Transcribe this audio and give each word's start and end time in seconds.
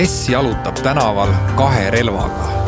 kes 0.00 0.28
jalutab 0.28 0.74
tänaval 0.74 1.28
kahe 1.56 1.90
relvaga? 1.90 2.64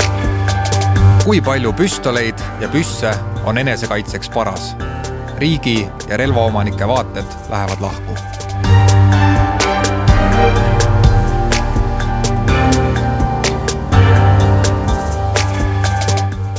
kui 1.24 1.40
palju 1.40 1.70
püstoleid 1.72 2.40
ja 2.60 2.68
püsse 2.68 3.08
on 3.48 3.58
enesekaitseks 3.58 4.28
paras? 4.34 4.74
riigi 5.38 5.88
ja 6.08 6.16
relvaomanike 6.16 6.88
vaated 6.88 7.24
lähevad 7.48 7.80
lahku. 7.80 8.12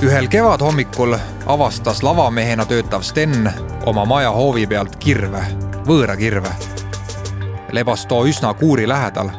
ühel 0.01 0.27
kevadhommikul 0.27 1.15
avastas 1.45 2.03
lavamehena 2.03 2.65
töötav 2.65 3.05
Sten 3.05 3.53
oma 3.85 4.05
maja 4.05 4.31
hoovi 4.31 4.65
pealt 4.67 4.95
kirve, 4.95 5.45
võõra 5.85 6.17
kirve. 6.17 6.57
lebas 7.71 8.05
too 8.05 8.25
üsna 8.25 8.53
kuuri 8.53 8.89
lähedal 8.89 9.29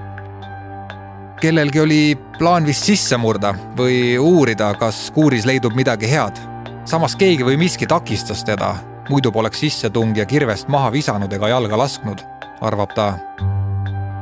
kellelgi 1.44 1.80
oli 1.80 2.18
plaan 2.38 2.64
vist 2.64 2.86
sisse 2.88 3.18
murda 3.20 3.50
või 3.76 4.14
uurida, 4.16 4.70
kas 4.80 5.10
kuuris 5.12 5.44
leidub 5.44 5.74
midagi 5.76 6.08
head. 6.08 6.40
samas 6.88 7.16
keegi 7.20 7.44
või 7.44 7.58
miski 7.60 7.86
takistas 7.86 8.44
teda, 8.44 8.70
muidu 9.10 9.32
poleks 9.32 9.60
sissetungija 9.60 10.24
kirvest 10.26 10.68
maha 10.72 10.88
visanud 10.92 11.32
ega 11.32 11.48
jalga 11.52 11.76
lasknud, 11.76 12.24
arvab 12.60 12.94
ta. 12.96 13.18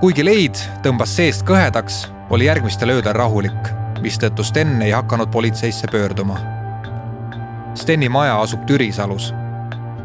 kuigi 0.00 0.24
leid 0.24 0.58
tõmbas 0.82 1.14
seest 1.14 1.46
kõhedaks, 1.46 2.08
oli 2.30 2.50
järgmistel 2.50 2.90
öödel 2.90 3.14
rahulik, 3.14 3.70
mistõttu 4.02 4.42
Sten 4.42 4.82
ei 4.82 4.90
hakanud 4.90 5.30
politseisse 5.30 5.86
pöörduma. 5.92 6.40
Steni 7.74 8.08
maja 8.08 8.40
asub 8.40 8.66
Türisalus 8.66 9.32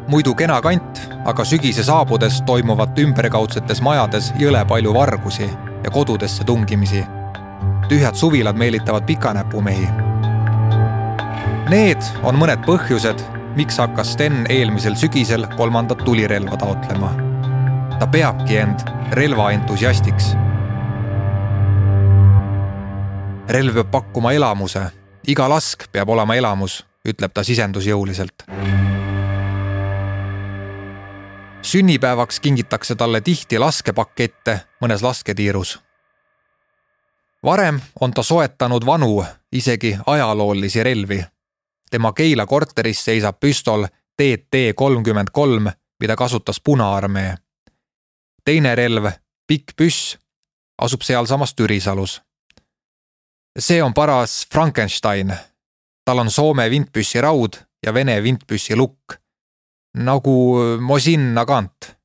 muidu 0.08 0.36
kena 0.36 0.62
kant, 0.62 1.02
aga 1.26 1.46
sügise 1.46 1.84
saabudes 1.84 2.44
toimuvat 2.46 3.00
ümberkaudsetes 3.00 3.82
majades 3.82 4.34
jõle 4.40 4.62
palju 4.70 4.94
vargusi 4.94 5.50
ja 5.84 5.92
kodudesse 5.92 6.44
tungimisi. 6.44 7.06
tühjad 7.88 8.16
suvilad 8.16 8.56
meelitavad 8.56 9.04
pikanäpumehi. 9.04 9.88
Need 11.70 12.04
on 12.24 12.36
mõned 12.36 12.64
põhjused, 12.66 13.22
miks 13.56 13.78
hakkas 13.78 14.14
Sten 14.14 14.46
eelmisel 14.50 14.96
sügisel 14.96 15.48
kolmandat 15.58 16.04
tulirelva 16.04 16.58
taotlema. 16.58 17.12
ta 18.00 18.08
peabki 18.08 18.58
end 18.58 18.80
relvaentusiastiks. 19.12 20.36
relv 23.50 23.74
peab 23.74 23.92
pakkuma 23.92 24.32
elamuse, 24.32 24.82
iga 25.28 25.50
lask 25.50 25.88
peab 25.92 26.10
olema 26.10 26.36
elamus, 26.36 26.86
ütleb 27.08 27.32
ta 27.34 27.44
sisendusjõuliselt 27.44 28.44
sünnipäevaks 31.68 32.40
kingitakse 32.40 32.96
talle 32.96 33.22
tihti 33.22 33.60
laskepakette 33.60 34.60
mõnes 34.82 35.02
lasketiirus. 35.04 35.80
varem 37.44 37.82
on 38.02 38.14
ta 38.14 38.24
soetanud 38.24 38.86
vanu, 38.86 39.26
isegi 39.52 39.98
ajaloolisi 40.06 40.84
relvi. 40.84 41.26
tema 41.92 42.14
Keila 42.14 42.46
korteris 42.46 43.06
seisab 43.06 43.40
püstol 43.40 43.86
TT 44.18 44.76
kolmkümmend 44.76 45.28
kolm, 45.32 45.68
mida 46.00 46.16
kasutas 46.16 46.62
Punaarmee. 46.64 47.36
teine 48.46 48.76
relv, 48.76 49.12
pikk 49.48 49.76
püss, 49.76 50.18
asub 50.78 51.02
sealsamas 51.02 51.54
Türisalus. 51.54 52.22
see 53.60 53.84
on 53.84 53.94
paras 53.94 54.48
Frankenstein. 54.52 55.34
tal 56.06 56.20
on 56.20 56.32
Soome 56.32 56.70
vintpüssi 56.70 57.22
raud 57.22 57.54
ja 57.86 57.94
Vene 57.94 58.24
vintpüssi 58.24 58.76
lukk 58.76 59.27
nagu 59.98 60.58
Mosin 60.80 61.34
Nagant, 61.36 61.96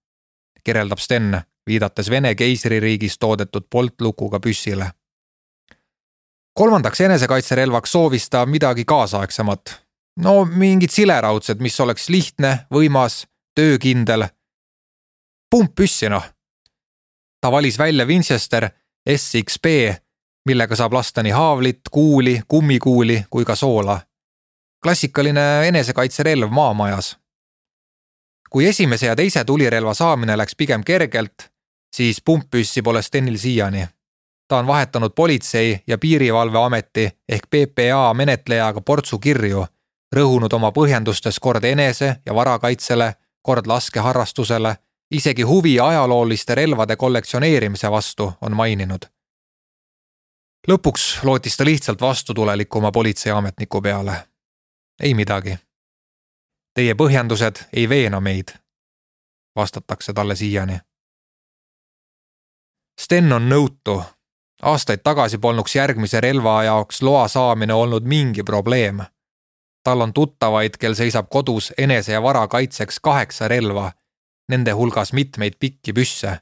kirjeldab 0.64 0.98
Sten, 0.98 1.40
viidates 1.66 2.10
Vene 2.10 2.34
keisririigis 2.34 3.18
toodetud 3.18 3.68
poltlukuga 3.70 4.40
püssile. 4.40 4.90
kolmandaks 6.54 7.00
enesekaitserelvaks 7.00 7.92
soovis 7.92 8.30
ta 8.30 8.46
midagi 8.46 8.84
kaasaegsemat. 8.84 9.82
no 10.16 10.44
mingid 10.44 10.90
sileraudsed, 10.90 11.60
mis 11.60 11.80
oleks 11.80 12.08
lihtne, 12.08 12.66
võimas, 12.74 13.26
töökindel. 13.54 14.28
pumppüssi 15.50 16.08
noh. 16.08 16.24
ta 17.40 17.52
valis 17.52 17.78
välja 17.78 18.06
Winchester 18.06 18.68
SXB, 19.16 19.66
millega 20.46 20.76
saab 20.76 20.92
lasta 20.92 21.22
nii 21.22 21.32
haavlit, 21.32 21.80
kuuli, 21.90 22.42
kummikuuli 22.48 23.24
kui 23.30 23.44
ka 23.44 23.54
soola. 23.54 24.00
klassikaline 24.82 25.66
enesekaitserelv 25.68 26.50
maamajas 26.50 27.21
kui 28.52 28.68
esimese 28.68 29.06
ja 29.06 29.16
teise 29.16 29.44
tulirelva 29.44 29.94
saamine 29.94 30.36
läks 30.36 30.56
pigem 30.56 30.84
kergelt, 30.84 31.48
siis 31.96 32.20
pumppüssi 32.24 32.82
pole 32.82 33.02
Stenil 33.02 33.36
siiani. 33.38 33.86
ta 34.48 34.58
on 34.58 34.66
vahetanud 34.66 35.10
Politsei- 35.14 35.80
ja 35.86 35.98
Piirivalveameti 35.98 37.10
ehk 37.28 37.46
PPA 37.50 38.14
menetlejaga 38.14 38.80
portsu 38.80 39.18
kirju, 39.18 39.66
rõhunud 40.16 40.52
oma 40.52 40.70
põhjendustes 40.70 41.40
kord 41.40 41.64
enese- 41.64 42.16
ja 42.26 42.34
varakaitsele, 42.34 43.14
kord 43.42 43.66
laskeharrastusele, 43.66 44.76
isegi 45.10 45.42
huvi 45.42 45.80
ajalooliste 45.80 46.54
relvade 46.54 46.96
kollektsioneerimise 46.96 47.90
vastu 47.90 48.32
on 48.40 48.56
maininud. 48.56 49.02
lõpuks 50.68 51.24
lootis 51.24 51.56
ta 51.56 51.64
lihtsalt 51.64 52.00
vastutulelikuma 52.00 52.92
politseiametniku 52.92 53.80
peale. 53.80 54.24
ei 55.02 55.14
midagi 55.14 55.58
Teie 56.74 56.94
põhjendused 56.96 57.66
ei 57.76 57.88
veena 57.88 58.20
meid, 58.20 58.54
vastatakse 59.56 60.12
talle 60.16 60.36
siiani. 60.36 60.78
Sten 63.00 63.32
on 63.32 63.48
nõutu. 63.48 64.02
aastaid 64.62 65.02
tagasi 65.04 65.38
polnuks 65.38 65.74
järgmise 65.76 66.20
relva 66.20 66.62
jaoks 66.64 67.02
loa 67.02 67.28
saamine 67.28 67.74
olnud 67.74 68.04
mingi 68.04 68.42
probleem. 68.42 69.02
tal 69.84 70.00
on 70.00 70.12
tuttavaid, 70.12 70.76
kel 70.76 70.94
seisab 70.94 71.28
kodus 71.28 71.72
enese 71.78 72.12
ja 72.12 72.22
vara 72.22 72.48
kaitseks 72.48 73.00
kaheksa 73.00 73.48
relva, 73.48 73.92
nende 74.48 74.70
hulgas 74.72 75.12
mitmeid 75.12 75.54
pikki 75.60 75.92
püsse. 75.92 76.40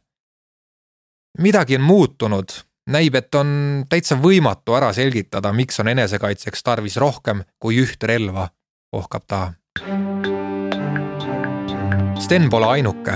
midagi 1.39 1.77
on 1.77 1.83
muutunud, 1.83 2.49
näib, 2.87 3.15
et 3.15 3.35
on 3.35 3.85
täitsa 3.89 4.15
võimatu 4.15 4.77
ära 4.77 4.93
selgitada, 4.93 5.53
miks 5.53 5.81
on 5.81 5.89
enesekaitseks 5.89 6.63
tarvis 6.63 6.97
rohkem 6.97 7.43
kui 7.59 7.83
üht 7.83 8.03
relva, 8.03 8.49
ohkab 8.93 9.27
ta 9.27 9.60
Sten 12.19 12.51
pole 12.51 12.67
ainuke. 12.67 13.13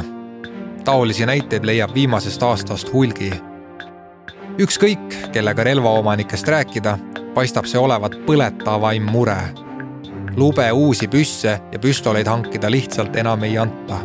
taolisi 0.85 1.27
näiteid 1.27 1.65
leiab 1.65 1.95
viimasest 1.95 2.43
aastast 2.43 2.93
hulgi. 2.93 3.33
ükskõik, 4.59 5.33
kellega 5.33 5.65
relvaomanikest 5.65 6.49
rääkida, 6.49 6.99
paistab 7.35 7.65
see 7.65 7.79
olevat 7.79 8.15
põletavaim 8.27 9.11
mure. 9.11 9.37
lube 10.37 10.73
uusi 10.73 11.09
püsse 11.09 11.61
ja 11.73 11.79
püstoleid 11.79 12.27
hankida 12.27 12.71
lihtsalt 12.71 13.17
enam 13.17 13.43
ei 13.43 13.59
anta. 13.59 13.99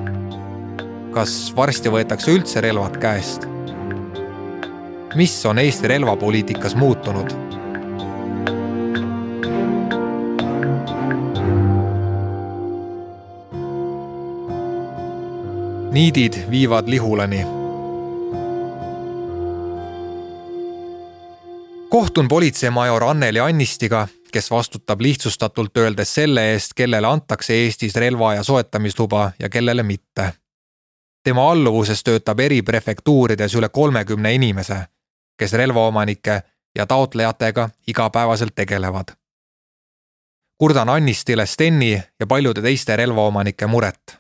kas 1.14 1.54
varsti 1.56 1.90
võetakse 1.90 2.32
üldse 2.32 2.62
relvad 2.62 2.98
käest? 2.98 3.48
mis 5.16 5.46
on 5.46 5.60
Eesti 5.60 5.88
relvapoliitikas 5.88 6.76
muutunud 6.76 7.49
niidid 15.92 16.34
viivad 16.50 16.88
Lihulani. 16.88 17.46
kohtun 21.90 22.28
politseimajor 22.28 23.04
Anneli 23.04 23.40
Annistiga, 23.40 24.08
kes 24.32 24.52
vastutab 24.52 25.02
lihtsustatult 25.02 25.78
öeldes 25.78 26.16
selle 26.16 26.52
eest, 26.52 26.74
kellele 26.76 27.08
antakse 27.08 27.54
Eestis 27.54 27.96
relva 27.96 28.34
ja 28.34 28.44
soetamisluba 28.44 29.32
ja 29.40 29.50
kellele 29.50 29.84
mitte. 29.84 30.34
tema 31.24 31.52
alluvuses 31.52 32.04
töötab 32.04 32.40
eri 32.40 32.62
prefektuurides 32.62 33.56
üle 33.56 33.70
kolmekümne 33.70 34.34
inimese, 34.34 34.78
kes 35.38 35.54
relvaomanike 35.54 36.42
ja 36.76 36.86
taotlejatega 36.86 37.70
igapäevaselt 37.88 38.56
tegelevad. 38.56 39.08
kurdan 40.58 40.90
Annistile 40.90 41.46
Steni 41.46 42.04
ja 42.20 42.28
paljude 42.28 42.62
teiste 42.62 42.96
relvaomanike 42.96 43.68
muret 43.68 44.19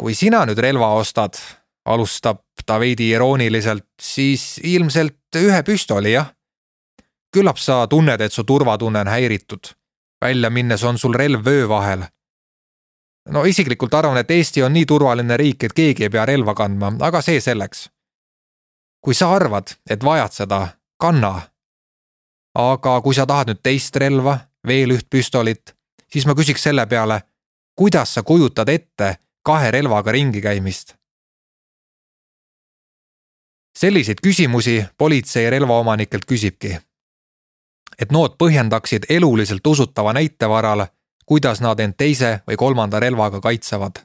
kui 0.00 0.16
sina 0.16 0.46
nüüd 0.48 0.60
relva 0.64 0.94
ostad, 0.96 1.36
alustab 1.84 2.40
ta 2.64 2.78
veidi 2.80 3.10
irooniliselt, 3.12 3.90
siis 4.00 4.56
ilmselt 4.64 5.36
ühe 5.36 5.60
püstoli, 5.66 6.14
jah. 6.14 6.32
küllap 7.30 7.60
sa 7.60 7.84
tunned, 7.86 8.20
et 8.20 8.32
su 8.32 8.44
turvatunne 8.44 9.04
on 9.04 9.12
häiritud. 9.12 9.74
välja 10.24 10.50
minnes 10.50 10.82
on 10.84 10.98
sul 10.98 11.14
relv 11.14 11.44
vöö 11.44 11.68
vahel. 11.68 12.02
no 13.28 13.44
isiklikult 13.44 13.94
arvan, 13.94 14.16
et 14.16 14.30
Eesti 14.30 14.62
on 14.62 14.72
nii 14.72 14.86
turvaline 14.86 15.36
riik, 15.36 15.64
et 15.64 15.72
keegi 15.72 16.04
ei 16.04 16.10
pea 16.10 16.26
relva 16.26 16.54
kandma, 16.54 16.92
aga 17.00 17.20
see 17.20 17.40
selleks. 17.40 17.90
kui 19.04 19.14
sa 19.14 19.34
arvad, 19.34 19.76
et 19.90 20.04
vajad 20.04 20.32
seda, 20.32 20.68
kanna. 20.96 21.40
aga 22.54 23.00
kui 23.00 23.14
sa 23.14 23.26
tahad 23.26 23.52
nüüd 23.52 23.62
teist 23.62 23.96
relva, 23.96 24.38
veel 24.66 24.96
üht 24.96 25.10
püstolit, 25.10 25.76
siis 26.12 26.26
ma 26.26 26.34
küsiks 26.34 26.62
selle 26.62 26.86
peale, 26.86 27.22
kuidas 27.76 28.14
sa 28.14 28.22
kujutad 28.22 28.68
ette 28.68 29.16
kahe 29.42 29.70
relvaga 29.70 30.12
ringi 30.12 30.40
käimist. 30.40 30.94
selliseid 33.76 34.18
küsimusi 34.22 34.84
politsei 34.98 35.50
relvaomanikelt 35.50 36.24
küsibki. 36.24 36.78
et 37.98 38.12
nood 38.12 38.36
põhjendaksid 38.42 39.06
eluliselt 39.08 39.66
usutava 39.66 40.12
näite 40.12 40.48
varal, 40.48 40.86
kuidas 41.26 41.60
nad 41.60 41.80
end 41.80 41.94
teise 41.96 42.40
või 42.48 42.56
kolmanda 42.56 43.00
relvaga 43.00 43.40
kaitsevad. 43.40 44.04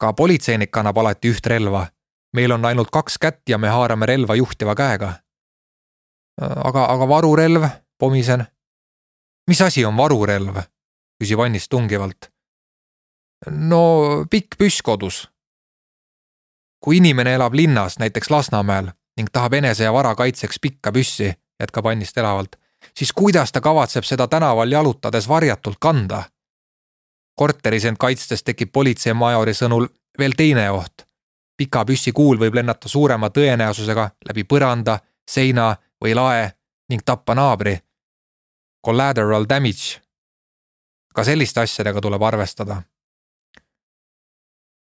ka 0.00 0.12
politseinik 0.12 0.70
kannab 0.70 0.98
alati 0.98 1.30
üht 1.30 1.46
relva. 1.46 1.86
meil 2.32 2.52
on 2.52 2.64
ainult 2.64 2.90
kaks 2.90 3.18
kätt 3.18 3.48
ja 3.48 3.58
me 3.58 3.68
haarame 3.68 4.06
relva 4.06 4.34
juhtiva 4.34 4.74
käega. 4.74 5.14
aga, 6.40 6.84
aga 6.84 7.08
varurelv, 7.08 7.68
pomisen. 7.98 8.46
mis 9.48 9.60
asi 9.60 9.84
on 9.84 9.96
varurelv? 9.96 10.62
küsib 11.22 11.40
Annis 11.40 11.68
tungivalt. 11.68 12.31
No 13.50 14.24
pikk 14.30 14.58
püss 14.58 14.82
kodus 14.82 15.32
kui 16.82 16.96
inimene 16.96 17.34
elab 17.34 17.54
linnas, 17.54 17.98
näiteks 17.98 18.30
Lasnamäel 18.30 18.90
ning 19.16 19.28
tahab 19.32 19.54
enese 19.54 19.84
ja 19.84 19.92
vara 19.92 20.14
kaitseks 20.14 20.58
pikka 20.60 20.92
püssi, 20.92 21.32
jätkab 21.60 21.86
Annis 21.86 22.12
teravalt, 22.12 22.56
siis 22.96 23.12
kuidas 23.12 23.52
ta 23.52 23.60
kavatseb 23.60 24.04
seda 24.04 24.28
tänaval 24.28 24.72
jalutades 24.72 25.28
varjatult 25.28 25.78
kanda? 25.80 26.22
korteris 27.34 27.84
end 27.88 27.96
kaitstes 27.96 28.42
tekib 28.44 28.72
politseimajori 28.72 29.54
sõnul 29.54 29.86
veel 30.18 30.34
teine 30.36 30.70
oht. 30.70 31.06
pika 31.56 31.84
püssi 31.84 32.12
kuul 32.12 32.38
võib 32.38 32.54
lennata 32.54 32.88
suurema 32.88 33.30
tõenäosusega 33.30 34.10
läbi 34.28 34.44
põranda, 34.44 34.98
seina 35.30 35.76
või 36.04 36.14
lae 36.14 36.50
ning 36.88 37.02
tappa 37.04 37.34
naabri. 37.34 37.78
Collateral 38.86 39.46
damage. 39.48 40.00
ka 41.14 41.24
selliste 41.24 41.60
asjadega 41.60 42.00
tuleb 42.00 42.22
arvestada 42.22 42.82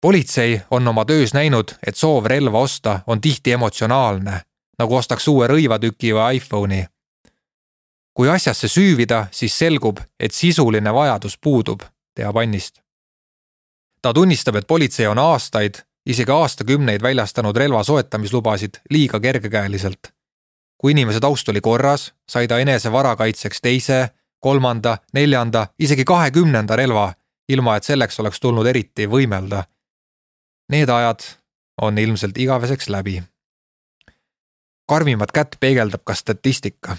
politsei 0.03 0.61
on 0.71 0.87
oma 0.87 1.05
töös 1.05 1.33
näinud, 1.33 1.71
et 1.87 1.95
soov 1.95 2.25
relva 2.25 2.59
osta 2.59 2.99
on 3.07 3.21
tihti 3.21 3.51
emotsionaalne, 3.51 4.41
nagu 4.79 4.95
ostaks 4.95 5.27
uue 5.31 5.47
rõivatüki 5.47 6.11
või 6.11 6.35
iPhone'i. 6.37 6.85
kui 8.13 8.29
asjasse 8.29 8.67
süüvida, 8.67 9.27
siis 9.31 9.57
selgub, 9.57 9.97
et 10.19 10.31
sisuline 10.31 10.93
vajadus 10.93 11.37
puudub, 11.37 11.81
teab 12.15 12.37
Annist. 12.37 12.81
ta 14.01 14.13
tunnistab, 14.13 14.55
et 14.55 14.67
politsei 14.67 15.07
on 15.07 15.17
aastaid, 15.17 15.75
isegi 16.05 16.31
aastakümneid 16.31 17.01
väljastanud 17.01 17.57
relva 17.57 17.83
soetamislubasid 17.83 18.73
liiga 18.89 19.19
kergekäeliselt. 19.19 20.13
kui 20.77 20.91
inimese 20.91 21.19
taust 21.19 21.49
oli 21.49 21.61
korras, 21.61 22.13
sai 22.29 22.47
ta 22.47 22.59
enese 22.59 22.91
vara 22.91 23.15
kaitseks 23.15 23.61
teise, 23.61 24.09
kolmanda, 24.39 24.97
neljanda, 25.13 25.67
isegi 25.79 26.03
kahekümnenda 26.03 26.75
relva, 26.75 27.13
ilma 27.49 27.75
et 27.75 27.83
selleks 27.83 28.19
oleks 28.19 28.39
tulnud 28.39 28.67
eriti 28.67 29.07
võimelda 29.07 29.63
Need 30.69 30.89
ajad 30.89 31.19
on 31.81 31.97
ilmselt 31.97 32.37
igaveseks 32.37 32.89
läbi. 32.89 33.23
karmimat 34.87 35.31
kätt 35.31 35.55
peegeldab 35.59 36.01
ka 36.03 36.13
statistika. 36.13 36.97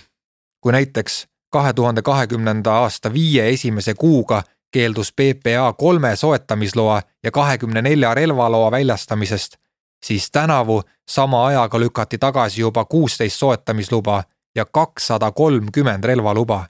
kui 0.60 0.72
näiteks 0.72 1.26
kahe 1.50 1.72
tuhande 1.72 2.02
kahekümnenda 2.02 2.72
aasta 2.72 3.12
viie 3.12 3.48
esimese 3.48 3.94
kuuga 3.94 4.42
keeldus 4.72 5.12
PPA 5.12 5.72
kolme 5.72 6.16
soetamisloa 6.16 7.02
ja 7.22 7.30
kahekümne 7.30 7.82
nelja 7.82 8.14
relvaloa 8.14 8.70
väljastamisest, 8.70 9.56
siis 10.04 10.30
tänavu 10.30 10.82
sama 11.08 11.46
ajaga 11.46 11.80
lükati 11.80 12.18
tagasi 12.18 12.60
juba 12.60 12.84
kuusteist 12.84 13.36
soetamisluba 13.36 14.24
ja 14.54 14.64
kakssada 14.64 15.30
kolmkümmend 15.30 16.04
relvaluba. 16.04 16.66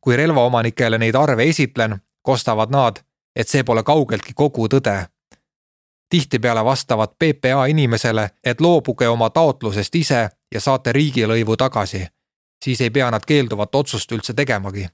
kui 0.00 0.16
relvaomanikele 0.16 0.98
neid 0.98 1.14
arve 1.14 1.44
esitlen, 1.48 1.96
kostavad 2.22 2.70
nad, 2.70 2.96
et 3.36 3.48
see 3.48 3.62
pole 3.64 3.82
kaugeltki 3.82 4.32
kogu 4.34 4.66
tõde 4.66 5.06
tihtipeale 6.08 6.64
vastavad 6.64 7.08
PPA 7.08 7.66
inimesele, 7.66 8.30
et 8.44 8.60
loobuge 8.60 9.08
oma 9.08 9.30
taotlusest 9.30 9.94
ise 9.94 10.28
ja 10.54 10.60
saate 10.60 10.92
riigilõivu 10.92 11.56
tagasi. 11.56 12.06
siis 12.64 12.80
ei 12.80 12.90
pea 12.90 13.10
nad 13.10 13.24
keelduvat 13.26 13.74
otsust 13.74 14.12
üldse 14.12 14.34
tegemagi. 14.34 14.86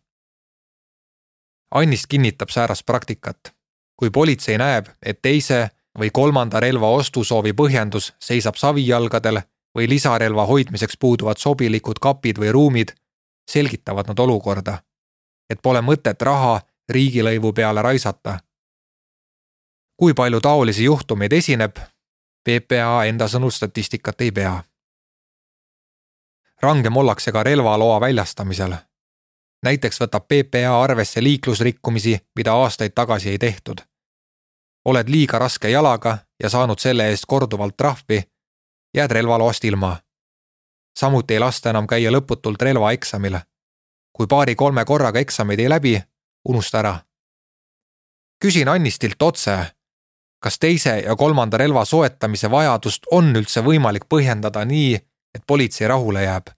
Annist 1.74 2.06
kinnitab 2.08 2.48
säärast 2.48 2.86
praktikat. 2.86 3.54
kui 3.96 4.10
politsei 4.10 4.58
näeb, 4.58 4.86
et 5.06 5.22
teise 5.22 5.68
või 5.98 6.10
kolmanda 6.10 6.60
relva 6.60 6.88
ostusoovi 6.88 7.52
põhjendus 7.52 8.14
seisab 8.18 8.54
savijalgadel 8.56 9.40
või 9.78 9.88
lisarelva 9.88 10.46
hoidmiseks 10.46 10.96
puuduvad 10.96 11.36
sobilikud 11.38 11.98
kapid 12.00 12.38
või 12.38 12.52
ruumid, 12.52 12.88
selgitavad 13.50 14.08
nad 14.08 14.18
olukorda. 14.18 14.78
et 15.50 15.62
pole 15.62 15.80
mõtet 15.80 16.22
raha 16.22 16.60
riigilõivu 16.88 17.52
peale 17.52 17.82
raisata 17.82 18.38
kui 20.02 20.14
palju 20.14 20.40
taolisi 20.40 20.84
juhtumeid 20.84 21.32
esineb, 21.32 21.76
PPA 22.43 23.04
enda 23.06 23.28
sõnul 23.31 23.52
statistikat 23.54 24.20
ei 24.20 24.32
pea. 24.34 24.62
rangem 26.62 26.96
ollakse 26.96 27.32
ka 27.32 27.43
relvaloa 27.43 28.00
väljastamisel. 28.00 28.75
näiteks 29.62 30.00
võtab 30.00 30.25
PPA 30.26 30.82
arvesse 30.82 31.22
liiklusrikkumisi, 31.22 32.19
mida 32.37 32.52
aastaid 32.52 32.93
tagasi 32.94 33.28
ei 33.28 33.38
tehtud. 33.38 33.81
oled 34.84 35.08
liiga 35.08 35.38
raske 35.38 35.70
jalaga 35.70 36.19
ja 36.43 36.48
saanud 36.48 36.78
selle 36.78 37.08
eest 37.08 37.25
korduvalt 37.26 37.76
trahvi, 37.76 38.22
jääd 38.96 39.10
relvaloast 39.10 39.64
ilma. 39.64 39.96
samuti 40.98 41.34
ei 41.34 41.40
lasta 41.40 41.70
enam 41.70 41.87
käia 41.87 42.10
lõputult 42.10 42.62
relvaeksamil. 42.62 43.38
kui 44.12 44.26
paari-kolme 44.26 44.84
korraga 44.84 45.19
eksameid 45.19 45.60
ei 45.60 45.69
läbi, 45.69 46.02
unusta 46.48 46.78
ära. 46.78 46.98
küsin 48.44 48.69
Annistilt 48.69 49.22
otse 49.22 49.72
kas 50.42 50.58
teise 50.58 50.98
ja 51.00 51.16
kolmanda 51.16 51.58
relva 51.58 51.84
soetamise 51.84 52.50
vajadust 52.50 53.06
on 53.10 53.30
üldse 53.36 53.62
võimalik 53.62 54.08
põhjendada 54.10 54.64
nii, 54.66 54.94
et 55.34 55.44
politsei 55.46 55.88
rahule 55.88 56.22
jääb? 56.22 56.50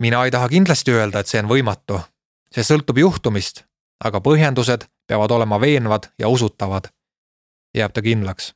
mina 0.00 0.24
ei 0.24 0.30
taha 0.30 0.48
kindlasti 0.48 0.92
öelda, 0.92 1.20
et 1.20 1.26
see 1.26 1.40
on 1.40 1.48
võimatu. 1.48 2.00
see 2.54 2.62
sõltub 2.62 2.98
juhtumist, 2.98 3.64
aga 4.04 4.20
põhjendused 4.20 4.84
peavad 5.08 5.30
olema 5.30 5.60
veenvad 5.60 6.10
ja 6.18 6.28
usutavad, 6.28 6.88
jääb 7.76 7.92
ta 7.92 8.02
kindlaks. 8.02 8.54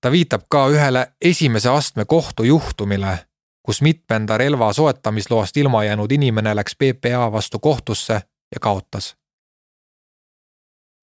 ta 0.00 0.10
viitab 0.10 0.42
ka 0.48 0.66
ühele 0.68 1.12
esimese 1.20 1.68
astme 1.68 2.04
kohtujuhtumile, 2.04 3.18
kus 3.62 3.82
mitmenda 3.82 4.36
relva 4.38 4.72
soetamisloast 4.72 5.56
ilma 5.56 5.84
jäänud 5.84 6.12
inimene 6.12 6.54
läks 6.56 6.76
PPA 6.76 7.32
vastu 7.32 7.58
kohtusse 7.58 8.22
ja 8.54 8.60
kaotas 8.60 9.19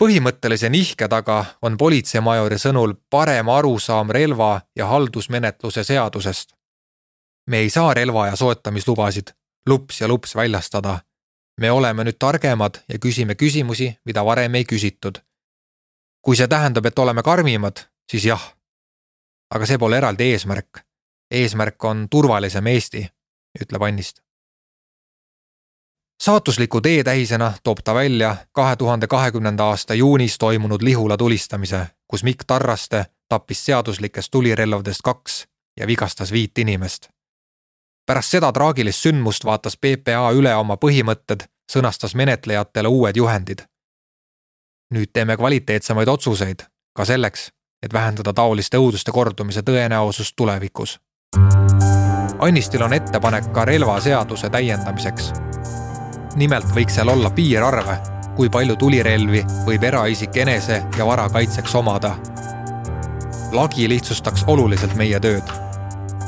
põhimõttelise 0.04 0.70
nihke 0.70 1.08
taga 1.10 1.38
on 1.62 1.78
politseimajori 1.78 2.60
sõnul 2.62 2.94
parem 3.10 3.50
arusaam 3.50 4.12
relva 4.14 4.62
ja 4.76 4.88
haldusmenetluse 4.88 5.84
seadusest. 5.84 6.54
me 7.48 7.58
ei 7.58 7.70
saa 7.70 7.94
relva 7.94 8.28
ja 8.28 8.36
soetamislubasid 8.36 9.32
lups 9.68 10.02
ja 10.02 10.08
lups 10.08 10.36
väljastada. 10.36 11.00
me 11.62 11.72
oleme 11.72 12.04
nüüd 12.04 12.18
targemad 12.20 12.84
ja 12.90 13.00
küsime 13.00 13.36
küsimusi, 13.36 13.98
mida 14.06 14.26
varem 14.26 14.56
ei 14.56 14.66
küsitud. 14.66 15.18
kui 16.22 16.36
see 16.36 16.48
tähendab, 16.48 16.86
et 16.86 17.00
oleme 17.00 17.24
karmimad, 17.24 17.78
siis 18.12 18.26
jah. 18.26 18.54
aga 19.50 19.66
see 19.66 19.78
pole 19.78 19.98
eraldi 19.98 20.24
eesmärk. 20.24 20.86
eesmärk 21.32 21.84
on 21.84 22.08
turvalisem 22.10 22.68
Eesti, 22.68 23.10
ütleb 23.62 23.82
Annist 23.82 24.27
saatusliku 26.22 26.82
teetähisena 26.82 27.54
toob 27.64 27.78
ta 27.84 27.96
välja 27.96 28.36
kahe 28.52 28.76
tuhande 28.76 29.08
kahekümnenda 29.08 29.64
aasta 29.64 29.94
juunis 29.94 30.38
toimunud 30.38 30.82
Lihula 30.82 31.18
tulistamise, 31.18 31.88
kus 32.08 32.24
Mikk 32.24 32.44
Tarraste 32.48 33.06
tappis 33.30 33.66
seaduslikest 33.66 34.32
tulirelvadest 34.32 35.00
kaks 35.04 35.48
ja 35.80 35.88
vigastas 35.88 36.32
viit 36.32 36.58
inimest. 36.58 37.08
pärast 38.06 38.30
seda 38.30 38.52
traagilist 38.52 39.00
sündmust 39.00 39.46
vaatas 39.46 39.78
PPA 39.78 40.32
üle 40.32 40.56
oma 40.56 40.76
põhimõtted, 40.76 41.44
sõnastas 41.72 42.16
menetlejatele 42.16 42.88
uued 42.88 43.16
juhendid. 43.16 43.60
nüüd 44.94 45.10
teeme 45.14 45.38
kvaliteetsemaid 45.38 46.08
otsuseid 46.08 46.64
ka 46.96 47.06
selleks, 47.06 47.52
et 47.84 47.94
vähendada 47.94 48.34
taoliste 48.34 48.78
õuduste 48.78 49.12
kordumise 49.12 49.62
tõenäosust 49.62 50.34
tulevikus. 50.36 51.00
Annistil 52.40 52.82
on 52.82 52.94
ettepanek 52.94 53.52
ka 53.54 53.66
relvaseaduse 53.66 54.50
täiendamiseks 54.50 55.34
nimelt 56.38 56.70
võiks 56.76 56.98
seal 56.98 57.10
olla 57.10 57.30
piirarv, 57.34 57.90
kui 58.38 58.50
palju 58.54 58.76
tulirelvi 58.78 59.44
võib 59.66 59.86
eraisik 59.90 60.38
enese 60.38 60.84
ja 60.98 61.06
vara 61.06 61.28
kaitseks 61.30 61.76
omada. 61.76 62.16
lagi 63.52 63.90
lihtsustaks 63.90 64.44
oluliselt 64.48 64.96
meie 64.96 65.20
tööd. 65.20 65.44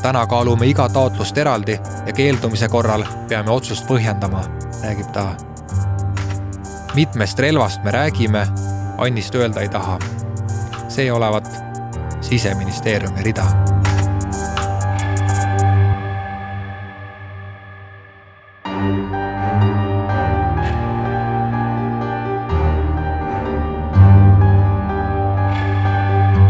täna 0.02 0.26
kaalume 0.28 0.68
iga 0.68 0.90
taotlust 0.90 1.38
eraldi 1.38 1.80
ja 2.06 2.14
keeldumise 2.14 2.68
korral 2.68 3.04
peame 3.28 3.52
otsust 3.52 3.88
põhjendama, 3.88 4.44
räägib 4.84 5.12
ta. 5.14 5.36
mitmest 6.96 7.40
relvast 7.40 7.84
me 7.84 7.92
räägime, 7.92 8.48
Annist 8.98 9.36
öelda 9.36 9.62
ei 9.62 9.70
taha. 9.70 10.00
see 10.88 11.12
olevat 11.12 11.48
siseministeeriumi 12.22 13.24
rida 13.24 13.79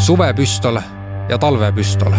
suvepüstol 0.10 0.80
ja 1.30 1.38
talvepüstol. 1.38 2.14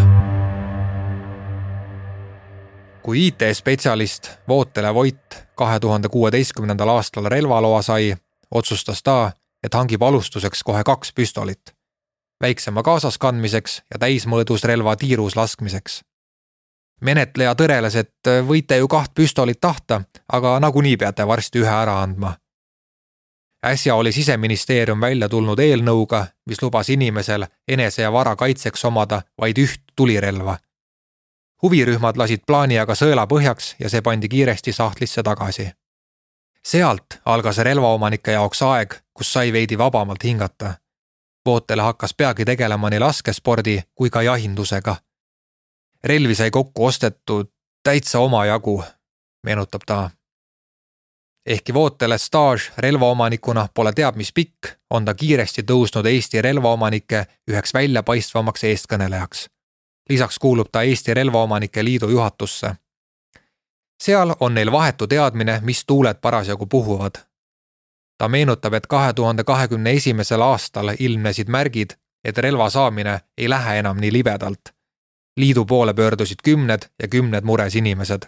kui 3.02 3.26
IT-spetsialist 3.26 4.30
Vootele 4.48 4.94
Voit 4.94 5.46
kahe 5.54 5.80
tuhande 5.80 6.08
kuueteistkümnendal 6.08 6.88
aastal 6.88 7.24
relvaloa 7.24 7.82
sai, 7.82 8.16
otsustas 8.50 9.02
ta, 9.02 9.32
et 9.62 9.74
hangib 9.74 10.02
alustuseks 10.02 10.62
kohe 10.62 10.84
kaks 10.84 11.12
püstolit. 11.12 11.74
väiksema 12.40 12.82
kaasas 12.82 13.18
kandmiseks 13.18 13.82
ja 13.94 13.98
täismõõdus 13.98 14.64
relva 14.64 14.96
tiirus 14.96 15.36
laskmiseks. 15.36 16.00
menetleja 17.00 17.54
tõreles, 17.54 17.96
et 17.96 18.46
võite 18.46 18.76
ju 18.76 18.88
kaht 18.88 19.14
püstolit 19.14 19.60
tahta, 19.60 20.02
aga 20.32 20.60
nagunii 20.60 20.96
peate 20.96 21.26
varsti 21.26 21.58
ühe 21.58 21.74
ära 21.82 22.02
andma 22.02 22.36
äsja 23.66 23.94
oli 23.94 24.12
siseministeerium 24.12 25.00
välja 25.00 25.28
tulnud 25.28 25.58
eelnõuga, 25.58 26.26
mis 26.46 26.62
lubas 26.62 26.88
inimesel 26.88 27.46
enese 27.68 28.02
ja 28.02 28.12
vara 28.12 28.36
kaitseks 28.36 28.84
omada 28.84 29.22
vaid 29.40 29.58
üht 29.58 29.82
tulirelva. 29.96 30.58
huvirühmad 31.62 32.16
lasid 32.16 32.40
plaani 32.46 32.78
aga 32.78 32.94
sõela 32.94 33.26
põhjaks 33.26 33.74
ja 33.78 33.88
see 33.88 34.00
pandi 34.02 34.28
kiiresti 34.28 34.72
sahtlisse 34.72 35.22
tagasi. 35.22 35.70
sealt 36.64 37.20
algas 37.24 37.58
relvaomanike 37.58 38.32
jaoks 38.32 38.62
aeg, 38.62 38.94
kus 39.14 39.32
sai 39.32 39.52
veidi 39.52 39.78
vabamalt 39.78 40.24
hingata. 40.24 40.74
Vootele 41.46 41.82
hakkas 41.82 42.14
peagi 42.14 42.44
tegelema 42.44 42.90
nii 42.90 42.98
laskespordi 42.98 43.82
kui 43.94 44.10
ka 44.10 44.22
jahindusega. 44.22 44.96
relvi 46.04 46.34
sai 46.34 46.50
kokku 46.50 46.86
ostetud 46.86 47.52
täitsa 47.82 48.18
omajagu, 48.18 48.84
meenutab 49.42 49.80
ta 49.86 50.10
ehkki 51.46 51.74
Vootele 51.74 52.18
staaž 52.18 52.72
relvaomanikuna 52.78 53.68
pole 53.74 53.92
teab 53.92 54.16
mis 54.16 54.32
pikk, 54.32 54.66
on 54.90 55.04
ta 55.04 55.14
kiiresti 55.14 55.62
tõusnud 55.62 56.06
Eesti 56.06 56.42
relvaomanike 56.42 57.26
üheks 57.50 57.74
väljapaistvamaks 57.74 58.64
eestkõnelejaks. 58.64 59.48
lisaks 60.08 60.38
kuulub 60.38 60.68
ta 60.72 60.82
Eesti 60.82 61.14
Relvaomanike 61.14 61.84
Liidu 61.84 62.08
juhatusse. 62.08 62.74
seal 64.02 64.34
on 64.40 64.54
neil 64.54 64.72
vahetu 64.72 65.06
teadmine, 65.06 65.60
mis 65.62 65.84
tuuled 65.84 66.14
parasjagu 66.14 66.66
puhuvad. 66.66 67.12
ta 68.18 68.28
meenutab, 68.28 68.74
et 68.74 68.86
kahe 68.86 69.12
tuhande 69.12 69.44
kahekümne 69.44 69.90
esimesel 69.90 70.40
aastal 70.40 70.94
ilmnesid 70.98 71.48
märgid, 71.48 71.90
et 72.24 72.38
relva 72.38 72.70
saamine 72.70 73.20
ei 73.38 73.48
lähe 73.48 73.78
enam 73.78 73.96
nii 73.96 74.12
libedalt. 74.12 74.60
liidu 75.36 75.64
poole 75.64 75.94
pöördusid 75.94 76.38
kümned 76.44 76.82
ja 77.02 77.08
kümned 77.08 77.44
mures 77.44 77.74
inimesed 77.74 78.22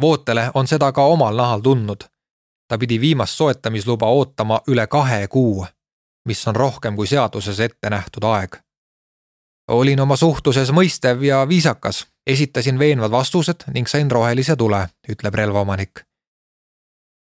Vootele 0.00 0.50
on 0.54 0.66
seda 0.66 0.92
ka 0.92 1.04
omal 1.04 1.36
nahal 1.36 1.60
tundnud. 1.60 2.04
ta 2.68 2.78
pidi 2.78 3.00
viimast 3.00 3.34
soetamisluba 3.34 4.06
ootama 4.06 4.60
üle 4.68 4.86
kahe 4.86 5.28
kuu, 5.28 5.66
mis 6.24 6.48
on 6.48 6.56
rohkem 6.56 6.96
kui 6.96 7.06
seaduses 7.06 7.60
ette 7.60 7.90
nähtud 7.90 8.24
aeg. 8.24 8.56
olin 9.68 10.00
oma 10.00 10.16
suhtluses 10.16 10.70
mõistev 10.70 11.22
ja 11.22 11.48
viisakas, 11.48 12.06
esitasin 12.26 12.78
veenvad 12.78 13.10
vastused 13.10 13.64
ning 13.74 13.88
sain 13.88 14.10
rohelise 14.10 14.56
tule, 14.56 14.88
ütleb 15.08 15.34
relvaomanik. 15.34 16.00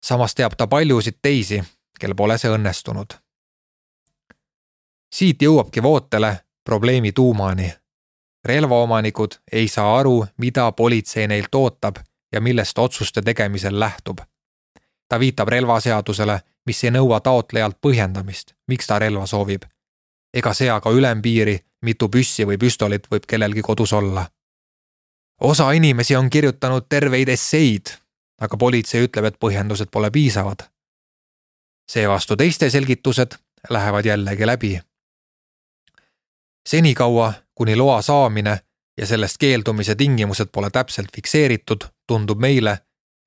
samas 0.05 0.36
teab 0.36 0.53
ta 0.58 0.67
paljusid 0.67 1.17
teisi, 1.22 1.63
kel 2.00 2.15
pole 2.15 2.38
see 2.38 2.51
õnnestunud. 2.51 3.13
siit 5.13 5.41
jõuabki 5.41 5.84
Vootele 5.84 6.39
probleemi 6.63 7.12
tuumani 7.12 7.74
relvaomanikud 8.46 9.32
ei 9.51 9.67
saa 9.67 10.00
aru, 10.00 10.25
mida 10.38 10.72
politsei 10.72 11.27
neilt 11.27 11.55
ootab 11.55 11.96
ja 12.33 12.41
millest 12.41 12.77
otsuste 12.77 13.21
tegemisel 13.21 13.79
lähtub. 13.79 14.17
ta 15.09 15.19
viitab 15.19 15.47
relvaseadusele, 15.47 16.39
mis 16.65 16.83
ei 16.83 16.91
nõua 16.91 17.19
taotlejalt 17.19 17.77
põhjendamist, 17.81 18.53
miks 18.67 18.87
ta 18.87 18.99
relva 18.99 19.25
soovib. 19.25 19.63
ega 20.33 20.53
sea 20.53 20.79
ka 20.81 20.89
ülempiiri, 20.89 21.59
mitu 21.81 22.09
püssi 22.09 22.45
või 22.47 22.57
püstolit 22.57 23.07
võib 23.11 23.25
kellelgi 23.27 23.61
kodus 23.61 23.93
olla. 23.93 24.25
osa 25.41 25.71
inimesi 25.71 26.15
on 26.15 26.29
kirjutanud 26.29 26.85
terveid 26.89 27.29
esseid, 27.29 27.93
aga 28.41 28.57
politsei 28.57 29.03
ütleb, 29.05 29.25
et 29.25 29.39
põhjendused 29.39 29.91
pole 29.91 30.11
piisavad. 30.11 30.63
seevastu 31.91 32.35
teiste 32.35 32.69
selgitused 32.69 33.35
lähevad 33.69 34.05
jällegi 34.05 34.45
läbi. 34.45 34.81
senikaua, 36.67 37.33
kuni 37.55 37.75
loa 37.75 38.01
saamine 38.01 38.59
ja 38.97 39.07
sellest 39.07 39.37
keeldumise 39.37 39.95
tingimused 39.95 40.49
pole 40.51 40.69
täpselt 40.69 41.07
fikseeritud, 41.15 41.83
tundub 42.07 42.39
meile, 42.39 42.77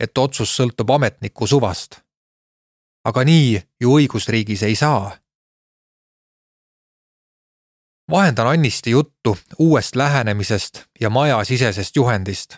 et 0.00 0.18
otsus 0.18 0.56
sõltub 0.56 0.90
ametniku 0.90 1.46
suvast. 1.46 2.00
aga 3.04 3.22
nii 3.24 3.62
ju 3.80 3.98
õigusriigis 3.98 4.62
ei 4.62 4.74
saa. 4.74 5.18
vahendan 8.10 8.46
Annisti 8.46 8.90
juttu 8.90 9.38
uuest 9.58 9.96
lähenemisest 9.96 10.84
ja 11.00 11.10
majasisesest 11.10 11.96
juhendist. 11.96 12.56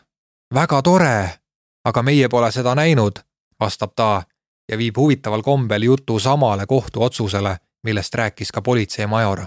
väga 0.55 0.83
tore, 0.83 1.39
aga 1.85 2.03
meie 2.03 2.29
pole 2.29 2.53
seda 2.53 2.75
näinud, 2.75 3.19
vastab 3.61 3.93
ta 3.97 4.23
ja 4.69 4.79
viib 4.79 4.97
huvitaval 4.97 5.43
kombel 5.43 5.83
jutu 5.83 6.19
samale 6.19 6.67
kohtuotsusele, 6.67 7.57
millest 7.83 8.15
rääkis 8.15 8.53
ka 8.53 8.63
politseimajor 8.63 9.47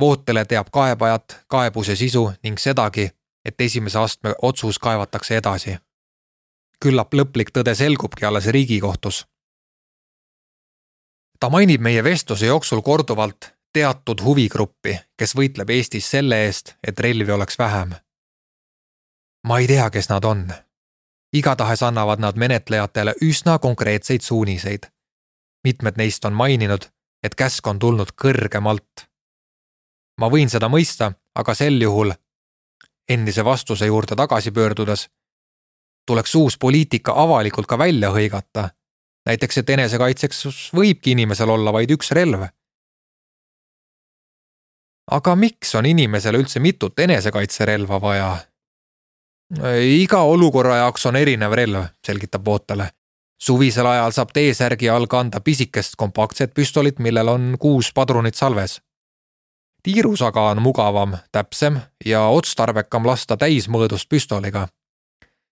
Vootele 0.00 0.44
teab 0.44 0.66
kaebajat, 0.72 1.44
kaebuse 1.48 1.96
sisu 1.96 2.32
ning 2.44 2.58
sedagi, 2.58 3.08
et 3.46 3.60
esimese 3.60 3.98
astme 3.98 4.34
otsus 4.42 4.78
kaevatakse 4.78 5.36
edasi. 5.36 5.76
küllap 6.84 7.14
lõplik 7.14 7.50
tõde 7.54 7.74
selgubki 7.74 8.26
alles 8.26 8.46
Riigikohtus. 8.46 9.26
ta 11.40 11.50
mainib 11.50 11.80
meie 11.80 12.04
vestluse 12.04 12.46
jooksul 12.46 12.82
korduvalt 12.82 13.54
teatud 13.72 14.20
huvigruppi, 14.24 14.98
kes 15.16 15.36
võitleb 15.36 15.70
Eestis 15.70 16.10
selle 16.10 16.44
eest, 16.44 16.74
et 16.86 17.00
relvi 17.00 17.32
oleks 17.32 17.58
vähem. 17.58 17.94
ma 19.46 19.58
ei 19.58 19.66
tea, 19.66 19.90
kes 19.90 20.08
nad 20.08 20.24
on. 20.24 20.52
igatahes 21.32 21.82
annavad 21.82 22.18
nad 22.18 22.36
menetlejatele 22.36 23.14
üsna 23.22 23.58
konkreetseid 23.58 24.20
suuniseid. 24.20 24.86
mitmed 25.64 25.94
neist 25.96 26.24
on 26.24 26.32
maininud, 26.32 26.90
et 27.22 27.34
käsk 27.34 27.66
on 27.66 27.78
tulnud 27.78 28.08
kõrgemalt 28.22 29.06
ma 30.20 30.28
võin 30.32 30.50
seda 30.52 30.68
mõista, 30.72 31.12
aga 31.36 31.54
sel 31.54 31.80
juhul, 31.82 32.12
endise 33.08 33.44
vastuse 33.44 33.86
juurde 33.86 34.16
tagasi 34.16 34.50
pöördudes, 34.50 35.08
tuleks 36.06 36.34
uus 36.34 36.58
poliitika 36.58 37.12
avalikult 37.16 37.66
ka 37.66 37.78
välja 37.78 38.10
hõigata. 38.10 38.70
näiteks, 39.26 39.58
et 39.58 39.70
enesekaitseks 39.70 40.70
võibki 40.74 41.10
inimesel 41.10 41.50
olla 41.50 41.72
vaid 41.72 41.90
üks 41.90 42.10
relv. 42.10 42.46
aga 45.10 45.36
miks 45.36 45.74
on 45.74 45.86
inimesele 45.86 46.38
üldse 46.38 46.60
mitut 46.60 46.98
enesekaitserelva 46.98 48.00
vaja? 48.00 48.36
iga 49.80 50.20
olukorra 50.22 50.76
jaoks 50.76 51.06
on 51.06 51.16
erinev 51.16 51.52
relv, 51.52 51.84
selgitab 52.06 52.44
Vootale. 52.44 52.90
suvisel 53.38 53.86
ajal 53.86 54.12
saab 54.12 54.32
T-särgi 54.32 54.88
all 54.90 55.06
kanda 55.06 55.40
pisikest 55.40 55.96
kompaktset 55.96 56.54
püstolit, 56.54 56.98
millel 56.98 57.28
on 57.28 57.56
kuus 57.58 57.92
padrunit 57.92 58.34
salves 58.34 58.80
tiirus 59.86 60.22
aga 60.22 60.48
on 60.50 60.62
mugavam, 60.62 61.16
täpsem 61.32 61.78
ja 62.04 62.24
otstarbekam 62.34 63.06
lasta 63.06 63.36
täismõõdust 63.36 64.08
püstoliga. 64.10 64.68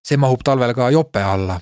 see 0.07 0.17
mahub 0.17 0.41
talvel 0.45 0.75
ka 0.75 0.91
jope 0.91 1.23
alla. 1.23 1.61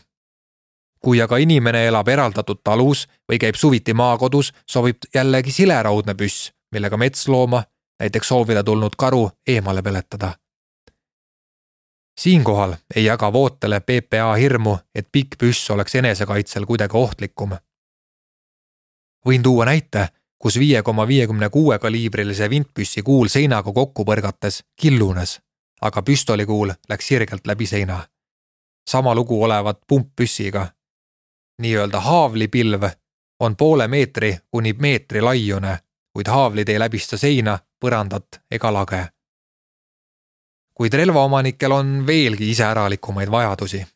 kui 1.04 1.20
aga 1.22 1.36
inimene 1.36 1.86
elab 1.86 2.08
eraldatud 2.08 2.60
talus 2.64 3.08
või 3.32 3.38
käib 3.38 3.54
suviti 3.54 3.94
maakodus, 3.94 4.52
sobib 4.66 4.96
jällegi 5.14 5.52
sileraudne 5.52 6.14
püss, 6.14 6.52
millega 6.72 6.96
metslooma, 6.96 7.62
näiteks 8.00 8.28
soovile 8.28 8.62
tulnud 8.62 8.96
karu, 8.96 9.30
eemale 9.46 9.82
peletada. 9.82 10.32
siinkohal 12.20 12.74
ei 12.96 13.04
jaga 13.04 13.32
Vootele 13.32 13.80
PPA 13.80 14.34
hirmu, 14.34 14.78
et 14.94 15.08
pikk 15.12 15.36
püss 15.38 15.70
oleks 15.70 15.94
enesekaitsel 15.94 16.66
kuidagi 16.66 16.96
ohtlikum. 16.96 17.50
võin 19.26 19.42
tuua 19.42 19.64
näite 19.64 20.08
kus 20.42 20.58
viie 20.58 20.82
koma 20.82 21.06
viiekümne 21.06 21.48
kuue 21.48 21.78
kaliibrilise 21.78 22.50
vintpüssi 22.50 23.02
kuul 23.02 23.28
seinaga 23.28 23.72
kokku 23.72 24.04
põrgates 24.04 24.62
killunes, 24.80 25.38
aga 25.80 26.02
püstolikuul 26.02 26.72
läks 26.88 27.08
sirgelt 27.08 27.46
läbi 27.46 27.66
seina. 27.66 28.06
sama 28.90 29.14
lugu 29.14 29.42
olevat 29.44 29.78
pumppüssiga. 29.86 30.66
nii-öelda 31.62 32.00
haavlipilv 32.00 32.82
on 33.40 33.56
poole 33.56 33.88
meetri 33.88 34.38
kuni 34.50 34.72
meetri 34.72 35.20
laiune, 35.20 35.78
kuid 36.12 36.26
haavlid 36.26 36.68
ei 36.68 36.78
läbista 36.78 37.16
seina, 37.16 37.58
põrandat 37.84 38.42
ega 38.50 38.72
lage. 38.72 39.06
kuid 40.74 40.92
relvaomanikel 40.92 41.72
on 41.72 42.06
veelgi 42.06 42.50
iseäralikumaid 42.50 43.30
vajadusi 43.30 43.86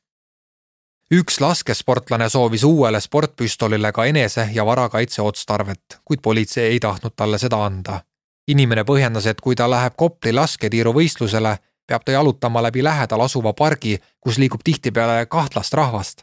üks 1.11 1.41
laskesportlane 1.41 2.29
soovis 2.29 2.65
uuele 2.65 3.01
sportpüstolile 3.01 3.93
ka 3.93 4.05
enese 4.05 4.49
ja 4.53 4.67
varakaitse 4.67 5.23
otstarvet, 5.23 6.01
kuid 6.05 6.21
politsei 6.23 6.73
ei 6.73 6.81
tahtnud 6.81 7.13
talle 7.17 7.39
seda 7.39 7.65
anda. 7.65 8.01
inimene 8.49 8.85
põhjendas, 8.85 9.27
et 9.27 9.41
kui 9.41 9.55
ta 9.55 9.71
läheb 9.71 9.93
Kopli 9.97 10.33
lasketiiruvõistlusele, 10.33 11.57
peab 11.87 12.05
ta 12.05 12.13
jalutama 12.13 12.63
läbi 12.63 12.85
lähedal 12.85 13.21
asuva 13.21 13.53
pargi, 13.53 13.99
kus 14.21 14.39
liigub 14.39 14.61
tihtipeale 14.65 15.27
kahtlast 15.27 15.75
rahvast. 15.75 16.23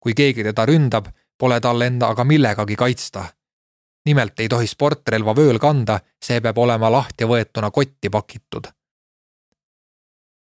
kui 0.00 0.14
keegi 0.14 0.44
teda 0.44 0.66
ründab, 0.66 1.06
pole 1.38 1.60
tal 1.60 1.80
enda 1.80 2.08
aga 2.08 2.24
millegagi 2.24 2.76
kaitsta. 2.76 3.24
nimelt 4.06 4.40
ei 4.40 4.48
tohi 4.48 4.66
sportrelva 4.66 5.36
vööl 5.36 5.58
kanda, 5.58 6.00
see 6.24 6.40
peab 6.40 6.58
olema 6.58 6.92
lahti 6.92 7.24
võetuna 7.24 7.70
kotti 7.70 8.10
pakitud. 8.10 8.68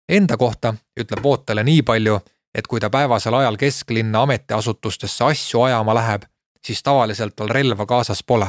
Enda 0.08 0.36
kohta 0.36 0.74
ütleb 1.00 1.22
Vootele 1.22 1.62
nii 1.64 1.82
palju, 1.82 2.20
et 2.54 2.66
kui 2.66 2.80
ta 2.80 2.90
päevasel 2.90 3.34
ajal 3.34 3.56
kesklinna 3.56 4.22
ametiasutustesse 4.22 5.24
asju 5.24 5.62
ajama 5.62 5.94
läheb, 5.94 6.22
siis 6.66 6.82
tavaliselt 6.82 7.36
tal 7.36 7.48
relva 7.48 7.86
kaasas 7.86 8.22
pole. 8.22 8.48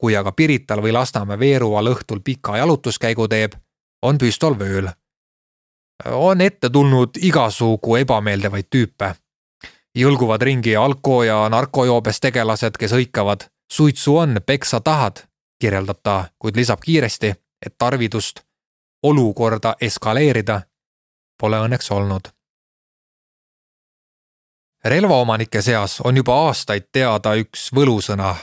kui 0.00 0.16
aga 0.16 0.32
Pirital 0.32 0.80
või 0.80 0.92
Lasnamäe 0.92 1.38
Veerumaal 1.38 1.90
õhtul 1.90 2.22
pika 2.24 2.56
jalutuskäigu 2.56 3.28
teeb, 3.28 3.52
on 4.02 4.18
püstol 4.18 4.58
vööl. 4.58 4.88
on 6.06 6.40
ette 6.40 6.70
tulnud 6.70 7.10
igasugu 7.20 7.96
ebameeldivaid 7.96 8.64
tüüpe. 8.70 9.14
jõlguvad 9.98 10.42
ringi 10.42 10.76
alko- 10.76 11.22
ja 11.22 11.48
narkojoobes 11.48 12.20
tegelased, 12.20 12.76
kes 12.78 12.92
hõikavad 12.92 13.48
suitsu 13.72 14.16
on, 14.16 14.40
peksa 14.46 14.80
tahad, 14.80 15.16
kirjeldab 15.60 15.98
ta, 16.02 16.28
kuid 16.38 16.56
lisab 16.56 16.80
kiiresti, 16.80 17.34
et 17.66 17.74
tarvidust 17.78 18.40
olukorda 19.02 19.76
eskaleerida 19.80 20.62
pole 21.40 21.56
õnneks 21.56 21.90
olnud 21.90 22.39
relvaomanike 24.84 25.62
seas 25.62 26.00
on 26.00 26.16
juba 26.16 26.34
aastaid 26.46 26.88
teada 26.92 27.34
üks 27.34 27.68
võlusõna, 27.74 28.34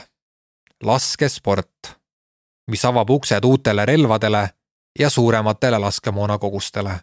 laskesport, 0.82 1.92
mis 2.70 2.84
avab 2.84 3.10
uksed 3.10 3.44
uutele 3.44 3.86
relvadele 3.86 4.48
ja 4.98 5.10
suurematele 5.10 5.78
laskemoonakogustele. 5.78 7.00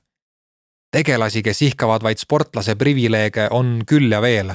tegelasi, 0.92 1.44
kes 1.44 1.62
ihkavad 1.62 2.04
vaid 2.04 2.18
sportlase 2.18 2.76
privileege, 2.76 3.48
on 3.52 3.84
küll 3.88 4.12
ja 4.12 4.22
veel. 4.22 4.54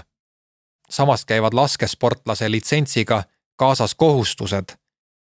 samas 0.90 1.24
käivad 1.24 1.54
laskesportlase 1.54 2.50
litsentsiga 2.50 3.22
kaasas 3.56 3.94
kohustused. 3.94 4.76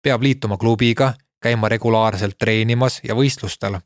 peab 0.02 0.22
liituma 0.22 0.58
klubiga, 0.58 1.14
käima 1.42 1.70
regulaarselt 1.70 2.38
treenimas 2.38 3.02
ja 3.04 3.16
võistlustel 3.16 3.80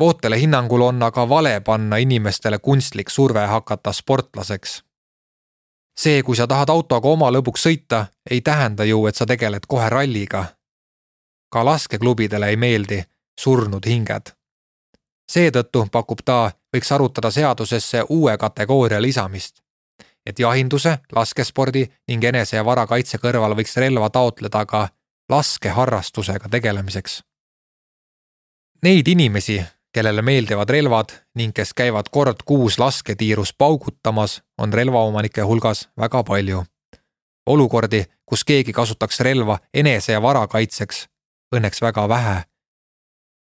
Vootele 0.00 0.40
hinnangul 0.40 0.80
on 0.80 1.02
aga 1.02 1.28
vale 1.28 1.60
panna 1.60 1.96
inimestele 1.96 2.58
kunstlik 2.58 3.10
surve 3.10 3.46
hakata 3.46 3.92
sportlaseks. 3.92 4.84
see, 6.00 6.22
kui 6.22 6.36
sa 6.36 6.46
tahad 6.46 6.68
autoga 6.68 7.08
oma 7.08 7.30
lõbuks 7.30 7.62
sõita, 7.66 8.06
ei 8.30 8.40
tähenda 8.40 8.84
ju, 8.84 9.06
et 9.06 9.14
sa 9.14 9.26
tegeled 9.26 9.66
kohe 9.68 9.88
ralliga. 9.88 10.44
ka 11.52 11.64
laskeklubidele 11.64 12.48
ei 12.48 12.56
meeldi 12.56 13.04
surnud 13.40 13.86
hinged. 13.86 14.34
seetõttu 15.32 15.86
pakub 15.92 16.18
ta, 16.24 16.50
võiks 16.76 16.92
arutada 16.92 17.30
seadusesse 17.30 18.04
uue 18.08 18.36
kategooria 18.38 19.02
lisamist. 19.02 19.62
et 20.26 20.38
jahinduse, 20.38 20.98
laskespordi 21.12 21.92
ning 22.08 22.24
enese 22.24 22.56
ja 22.56 22.64
vara 22.64 22.86
kaitse 22.86 23.18
kõrval 23.18 23.54
võiks 23.54 23.76
relva 23.76 24.10
taotleda 24.10 24.66
ka 24.66 24.88
laskeharrastusega 25.28 26.48
tegelemiseks. 26.48 27.22
Neid 28.82 29.08
inimesi, 29.08 29.64
kellele 29.94 30.22
meeldivad 30.22 30.68
relvad 30.68 31.12
ning 31.34 31.52
kes 31.54 31.74
käivad 31.74 32.10
kord 32.10 32.42
kuus 32.44 32.78
lasketiirus 32.78 33.54
paugutamas, 33.58 34.42
on 34.58 34.72
relvaomanike 34.72 35.40
hulgas 35.40 35.88
väga 35.96 36.22
palju. 36.22 36.64
olukordi, 37.46 38.04
kus 38.26 38.44
keegi 38.44 38.72
kasutaks 38.72 39.20
relva 39.20 39.58
enese 39.74 40.12
ja 40.12 40.22
vara 40.22 40.46
kaitseks, 40.46 41.06
õnneks 41.56 41.82
väga 41.82 42.08
vähe. 42.08 42.42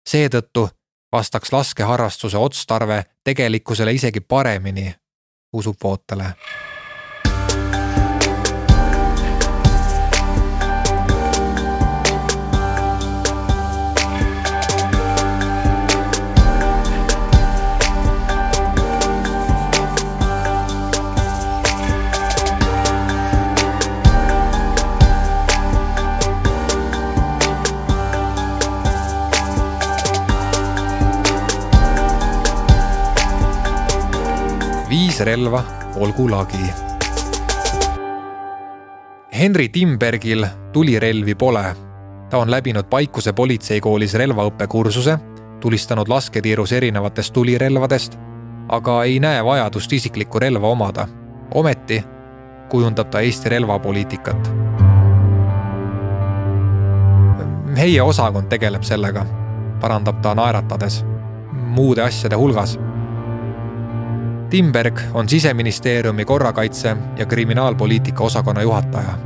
seetõttu 0.10 0.70
vastaks 1.12 1.52
laskeharrastuse 1.52 2.38
otstarve 2.38 3.04
tegelikkusele 3.24 3.94
isegi 3.94 4.20
paremini, 4.20 4.96
usub 5.54 5.76
Vootele 5.84 6.34
viis 35.16 35.26
relva, 35.26 35.64
olgu 35.96 36.30
lagi. 36.30 36.58
Henry 39.32 39.70
Timbergil 39.70 40.46
tulirelvi 40.74 41.36
pole. 41.36 41.76
ta 42.30 42.38
on 42.38 42.52
läbinud 42.52 42.90
Paikuse 42.90 43.34
politseikoolis 43.34 44.14
relvaõppekursuse, 44.14 45.18
tulistanud 45.60 46.08
lasketiirus 46.08 46.72
erinevatest 46.72 47.34
tulirelvadest, 47.34 48.18
aga 48.70 49.04
ei 49.04 49.20
näe 49.20 49.44
vajadust 49.44 49.94
isiklikku 49.94 50.40
relva 50.40 50.68
omada. 50.68 51.08
ometi 51.54 52.04
kujundab 52.70 53.10
ta 53.10 53.20
Eesti 53.20 53.50
relvapoliitikat. 53.50 54.52
meie 57.76 58.02
osakond 58.02 58.50
tegeleb 58.50 58.84
sellega, 58.84 59.26
parandab 59.80 60.22
ta 60.22 60.36
naeratades, 60.36 61.06
muude 61.52 62.02
asjade 62.02 62.36
hulgas 62.36 62.80
Timberg 64.50 65.00
on 65.14 65.30
siseministeeriumi 65.30 66.26
korrakaitse 66.26 66.98
ja 67.18 67.26
kriminaalpoliitika 67.26 68.24
osakonna 68.24 68.62
juhataja. 68.62 69.18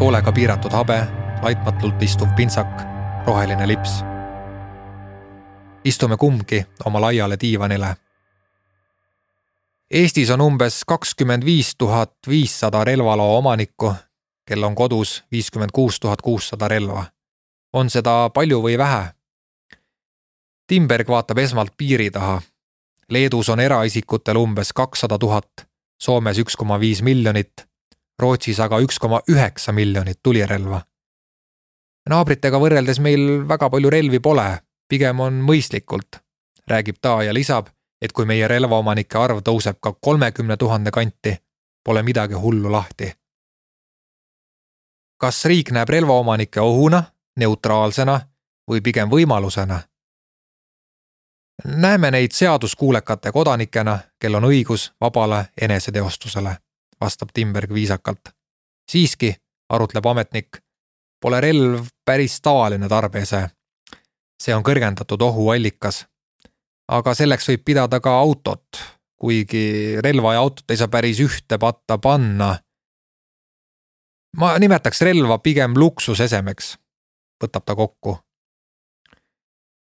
hoolega 0.00 0.32
piiratud 0.32 0.72
habe, 0.72 1.06
laitmatult 1.42 2.02
istuv 2.02 2.28
pintsak, 2.36 2.82
roheline 3.26 3.68
lips. 3.68 4.04
istume 5.84 6.16
kumbki 6.16 6.66
oma 6.84 7.00
laiale 7.00 7.36
diivanile. 7.40 7.96
Eestis 9.90 10.30
on 10.30 10.40
umbes 10.40 10.84
kakskümmend 10.86 11.44
viis 11.44 11.76
tuhat 11.78 12.12
viissada 12.28 12.84
relvaloa 12.84 13.38
omanikku, 13.38 13.94
kel 14.46 14.62
on 14.62 14.74
kodus 14.74 15.24
viiskümmend 15.32 15.70
kuus 15.72 16.00
tuhat 16.00 16.22
kuussada 16.22 16.68
relva. 16.68 17.04
on 17.72 17.90
seda 17.90 18.30
palju 18.34 18.62
või 18.62 18.78
vähe? 18.78 19.04
Timberg 20.66 21.08
vaatab 21.08 21.38
esmalt 21.38 21.72
piiri 21.76 22.10
taha 22.10 22.40
Leedus 23.10 23.48
on 23.48 23.60
eraisikutel 23.60 24.36
umbes 24.36 24.72
kakssada 24.72 25.18
tuhat, 25.18 25.66
Soomes 26.02 26.38
üks 26.38 26.56
koma 26.56 26.80
viis 26.80 27.02
miljonit, 27.02 27.62
Rootsis 28.18 28.58
aga 28.60 28.80
üks 28.82 28.98
koma 28.98 29.20
üheksa 29.30 29.72
miljonit 29.72 30.18
tulirelva. 30.22 30.82
naabritega 32.10 32.58
võrreldes 32.58 33.00
meil 33.00 33.48
väga 33.48 33.70
palju 33.70 33.90
relvi 33.90 34.20
pole, 34.20 34.46
pigem 34.88 35.20
on 35.20 35.40
mõistlikult, 35.42 36.20
räägib 36.70 36.98
ta 37.00 37.22
ja 37.22 37.34
lisab, 37.34 37.68
et 38.02 38.12
kui 38.12 38.26
meie 38.26 38.48
relvaomanike 38.48 39.18
arv 39.18 39.42
tõuseb 39.42 39.78
ka 39.80 39.92
kolmekümne 39.92 40.56
tuhande 40.56 40.90
kanti, 40.90 41.36
pole 41.84 42.02
midagi 42.02 42.34
hullu 42.34 42.72
lahti. 42.72 43.12
kas 45.18 45.44
riik 45.44 45.70
näeb 45.70 45.88
relvaomanikke 45.88 46.60
ohuna, 46.60 47.02
neutraalsena 47.36 48.20
või 48.70 48.80
pigem 48.80 49.08
võimalusena? 49.08 49.80
Näeme 51.64 52.10
neid 52.10 52.30
seaduskuulekate 52.32 53.32
kodanikena, 53.32 53.98
kel 54.20 54.34
on 54.34 54.44
õigus 54.44 54.92
vabale 55.00 55.46
eneseteostusele, 55.60 56.56
vastab 57.00 57.28
Timberg 57.34 57.72
viisakalt. 57.74 58.28
siiski, 58.90 59.34
arutleb 59.68 60.06
ametnik, 60.06 60.58
pole 61.20 61.40
relv 61.40 61.86
päris 62.04 62.40
tavaline 62.40 62.88
tarbeese. 62.88 63.48
see 64.42 64.54
on 64.54 64.62
kõrgendatud 64.62 65.22
ohuallikas. 65.22 66.06
aga 66.88 67.14
selleks 67.14 67.48
võib 67.48 67.64
pidada 67.64 68.00
ka 68.00 68.10
autot, 68.10 68.66
kuigi 69.16 69.96
relva 70.00 70.34
ja 70.34 70.40
autot 70.40 70.70
ei 70.70 70.76
saa 70.76 70.88
päris 70.88 71.20
ühte 71.20 71.58
patta 71.58 71.98
panna. 71.98 72.58
ma 74.36 74.58
nimetaks 74.58 75.00
relva 75.00 75.38
pigem 75.38 75.74
luksusesemeks, 75.76 76.76
võtab 77.42 77.64
ta 77.64 77.74
kokku 77.74 78.25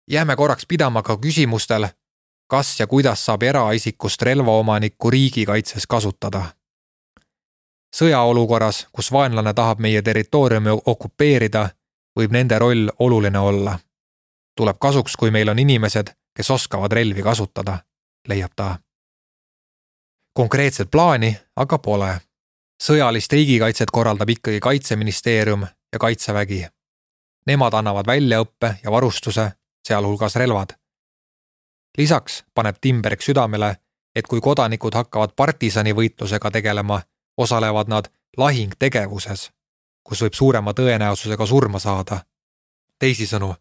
jääme 0.07 0.35
korraks 0.35 0.65
pidama 0.65 1.01
ka 1.03 1.17
küsimustel, 1.17 1.87
kas 2.47 2.79
ja 2.79 2.87
kuidas 2.87 3.25
saab 3.25 3.43
eraisikust 3.43 4.21
relvaomanikku 4.21 5.09
riigikaitses 5.11 5.87
kasutada. 5.87 6.41
sõjaolukorras, 7.95 8.87
kus 8.91 9.11
vaenlane 9.11 9.53
tahab 9.53 9.79
meie 9.79 10.01
territooriumi 10.01 10.69
okupeerida, 10.85 11.69
võib 12.19 12.31
nende 12.31 12.59
roll 12.59 12.89
oluline 12.99 13.39
olla. 13.39 13.79
tuleb 14.55 14.77
kasuks, 14.79 15.15
kui 15.15 15.31
meil 15.31 15.49
on 15.49 15.59
inimesed, 15.59 16.07
kes 16.35 16.51
oskavad 16.51 16.91
relvi 16.91 17.21
kasutada, 17.23 17.77
leiab 18.27 18.51
ta. 18.55 18.79
konkreetset 20.33 20.91
plaani 20.91 21.37
aga 21.55 21.77
pole. 21.77 22.19
sõjalist 22.83 23.31
riigikaitset 23.31 23.91
korraldab 23.91 24.29
ikkagi 24.29 24.59
Kaitseministeerium 24.59 25.67
ja 25.93 25.99
Kaitsevägi. 25.99 26.67
Nemad 27.47 27.73
annavad 27.73 28.07
väljaõppe 28.07 28.75
ja 28.83 28.91
varustuse 28.91 29.51
sealhulgas 29.87 30.35
relvad. 30.35 30.75
lisaks 31.97 32.43
paneb 32.53 32.75
Timberg 32.81 33.21
südamele, 33.21 33.75
et 34.15 34.27
kui 34.27 34.41
kodanikud 34.41 34.93
hakkavad 34.93 35.33
partisanivõitlusega 35.35 36.51
tegelema, 36.51 37.01
osalevad 37.37 37.89
nad 37.89 38.09
lahingtegevuses, 38.37 39.49
kus 40.03 40.21
võib 40.21 40.33
suurema 40.33 40.73
tõenäosusega 40.73 41.45
surma 41.45 41.79
saada. 41.79 42.19
teisisõnu, 42.99 43.55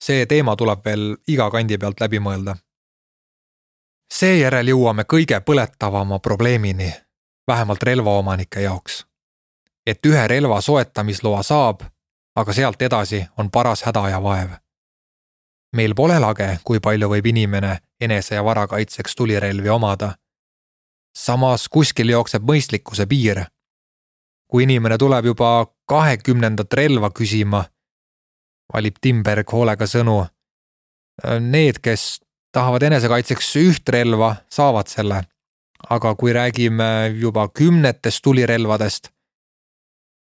see 0.00 0.26
teema 0.26 0.56
tuleb 0.56 0.84
veel 0.84 1.16
iga 1.28 1.50
kandi 1.50 1.78
pealt 1.78 2.00
läbi 2.00 2.18
mõelda. 2.18 2.56
seejärel 4.12 4.68
jõuame 4.68 5.04
kõige 5.04 5.40
põletavama 5.40 6.18
probleemini, 6.18 6.92
vähemalt 7.46 7.82
relvaomanike 7.82 8.60
jaoks. 8.60 9.06
et 9.86 10.06
ühe 10.06 10.28
relva 10.28 10.60
soetamisloa 10.60 11.42
saab, 11.42 11.80
aga 12.36 12.52
sealt 12.52 12.82
edasi 12.82 13.26
on 13.36 13.50
paras 13.50 13.82
häda 13.82 14.08
ja 14.08 14.22
vaev. 14.22 14.65
Meil 15.76 15.94
pole 15.94 16.16
lage, 16.20 16.48
kui 16.64 16.80
palju 16.80 17.10
võib 17.12 17.28
inimene 17.32 17.76
enese 18.00 18.36
ja 18.38 18.44
vara 18.44 18.66
kaitseks 18.66 19.16
tulirelvi 19.16 19.68
omada. 19.68 20.14
samas 21.16 21.68
kuskil 21.68 22.10
jookseb 22.10 22.42
mõistlikkuse 22.42 23.06
piir. 23.06 23.44
kui 24.50 24.62
inimene 24.62 24.98
tuleb 24.98 25.24
juba 25.24 25.66
kahekümnendat 25.88 26.72
relva 26.72 27.10
küsima, 27.10 27.64
valib 28.74 28.96
Timberg 29.00 29.52
hoolega 29.52 29.86
sõnu. 29.86 30.26
Need, 31.40 31.78
kes 31.82 32.20
tahavad 32.52 32.82
enesekaitseks 32.82 33.56
üht 33.56 33.88
relva, 33.88 34.36
saavad 34.48 34.86
selle. 34.88 35.22
aga 35.90 36.14
kui 36.14 36.32
räägime 36.32 37.12
juba 37.20 37.48
kümnetest 37.48 38.22
tulirelvadest, 38.22 39.10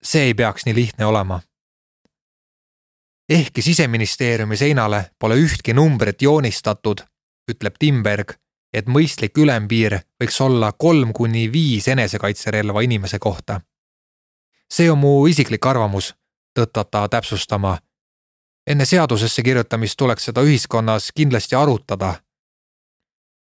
see 0.02 0.22
ei 0.22 0.35
peaks 0.35 0.66
nii 0.66 0.74
lihtne 0.74 1.06
olema 1.06 1.40
ehkki 3.28 3.62
siseministeeriumi 3.62 4.56
seinale 4.56 5.10
pole 5.18 5.34
ühtki 5.34 5.74
numbrit 5.74 6.22
joonistatud, 6.22 7.00
ütleb 7.50 7.74
Timberg, 7.78 8.32
et 8.72 8.86
mõistlik 8.86 9.38
ülempiir 9.38 9.98
võiks 10.22 10.38
olla 10.40 10.72
kolm 10.72 11.12
kuni 11.12 11.46
viis 11.52 11.88
enesekaitserelva 11.88 12.80
inimese 12.80 13.18
kohta. 13.18 13.60
see 14.72 14.90
on 14.90 14.98
mu 14.98 15.26
isiklik 15.26 15.66
arvamus, 15.66 16.14
tõttab 16.58 16.90
ta 16.90 17.08
täpsustama. 17.08 17.78
enne 18.66 18.84
seadusesse 18.84 19.42
kirjutamist 19.42 19.96
tuleks 19.96 20.24
seda 20.24 20.42
ühiskonnas 20.42 21.12
kindlasti 21.12 21.56
arutada. 21.56 22.14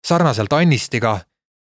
sarnaselt 0.07 0.53
Annistiga 0.53 1.21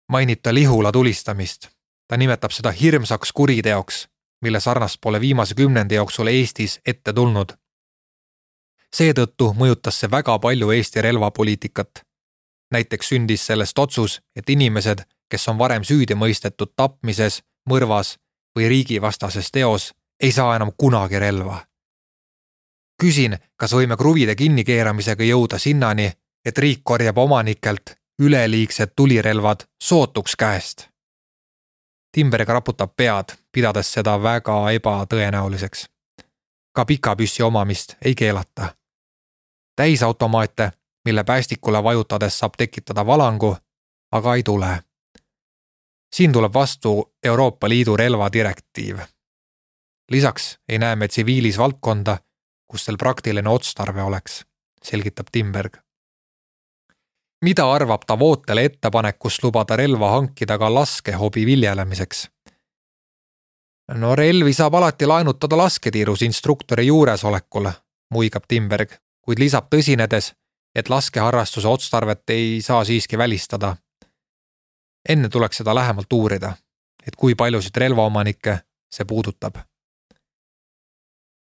mainib 0.09 0.39
ta 0.41 0.53
Lihula 0.53 0.91
tulistamist. 0.91 1.69
ta 2.07 2.17
nimetab 2.17 2.51
seda 2.51 2.71
hirmsaks 2.71 3.31
kuriteoks, 3.31 4.07
mille 4.41 4.59
sarnast 4.59 4.97
pole 5.01 5.19
viimase 5.21 5.55
kümnendi 5.55 5.95
jooksul 5.95 6.27
Eestis 6.27 6.79
ette 6.85 7.13
tulnud 7.13 7.53
seetõttu 8.95 9.53
mõjutas 9.57 9.99
see 9.99 10.11
väga 10.11 10.39
palju 10.39 10.71
Eesti 10.71 11.01
relvapoliitikat. 11.01 12.05
näiteks 12.71 13.09
sündis 13.09 13.45
sellest 13.45 13.79
otsus, 13.79 14.21
et 14.35 14.49
inimesed, 14.49 14.99
kes 15.29 15.47
on 15.47 15.57
varem 15.57 15.83
süüdi 15.83 16.15
mõistetud 16.15 16.73
tapmises, 16.75 17.41
mõrvas 17.69 18.17
või 18.57 18.69
riigivastases 18.69 19.51
teos, 19.51 19.93
ei 20.21 20.31
saa 20.31 20.55
enam 20.55 20.71
kunagi 20.77 21.19
relva. 21.19 21.65
küsin, 23.01 23.37
kas 23.55 23.73
võime 23.73 23.97
kruvide 23.97 24.35
kinnikeeramisega 24.35 25.23
jõuda 25.23 25.57
sinnani, 25.57 26.11
et 26.45 26.57
riik 26.57 26.81
korjab 26.83 27.17
omanikelt 27.17 27.95
üleliigsed 28.19 28.91
tulirelvad 28.95 29.63
sootuks 29.83 30.35
käest. 30.35 30.89
Timberg 32.11 32.49
raputab 32.49 32.91
pead, 32.97 33.37
pidades 33.51 33.93
seda 33.93 34.23
väga 34.23 34.71
ebatõenäoliseks. 34.71 35.87
ka 36.73 36.85
pika 36.85 37.15
püssi 37.15 37.43
omamist 37.43 37.95
ei 38.01 38.15
keelata 38.15 38.78
täisautomaate, 39.79 40.71
mille 41.05 41.23
päästikule 41.23 41.83
vajutades 41.83 42.39
saab 42.39 42.53
tekitada 42.57 43.05
valangu, 43.05 43.57
aga 44.11 44.35
ei 44.35 44.43
tule. 44.43 44.83
siin 46.15 46.31
tuleb 46.31 46.53
vastu 46.53 47.15
Euroopa 47.23 47.69
Liidu 47.69 47.97
relvadirektiiv. 47.97 48.99
lisaks 50.11 50.59
ei 50.69 50.79
näe 50.79 50.95
me 50.95 51.07
tsiviilis 51.07 51.57
valdkonda, 51.57 52.17
kus 52.67 52.85
sel 52.85 52.97
praktiline 52.97 53.49
otstarve 53.49 54.03
oleks, 54.03 54.45
selgitab 54.83 55.27
Timberg. 55.31 55.77
mida 57.45 57.71
arvab 57.71 58.01
ta 58.07 58.19
Vootele 58.19 58.65
ettepanekust 58.65 59.43
lubada 59.43 59.75
relva 59.75 60.11
hankida 60.11 60.57
ka 60.57 60.73
laskehobi 60.73 61.45
viljelemiseks? 61.45 62.29
no 63.93 64.15
relvi 64.15 64.53
saab 64.53 64.73
alati 64.73 65.05
laenutada 65.05 65.57
lasketiirus 65.57 66.21
instruktori 66.21 66.87
juuresolekul, 66.87 67.71
muigab 68.11 68.43
Timberg 68.47 68.99
kuid 69.29 69.37
lisab 69.43 69.67
tõsinedes, 69.69 70.31
et 70.73 70.87
laskeharrastuse 70.89 71.67
otstarvet 71.69 72.29
ei 72.33 72.61
saa 72.65 72.83
siiski 72.83 73.17
välistada. 73.17 73.75
enne 75.09 75.29
tuleks 75.29 75.57
seda 75.57 75.75
lähemalt 75.75 76.13
uurida, 76.13 76.53
et 77.07 77.15
kui 77.15 77.35
paljusid 77.35 77.77
relvaomanikke 77.77 78.59
see 78.91 79.05
puudutab. 79.05 79.55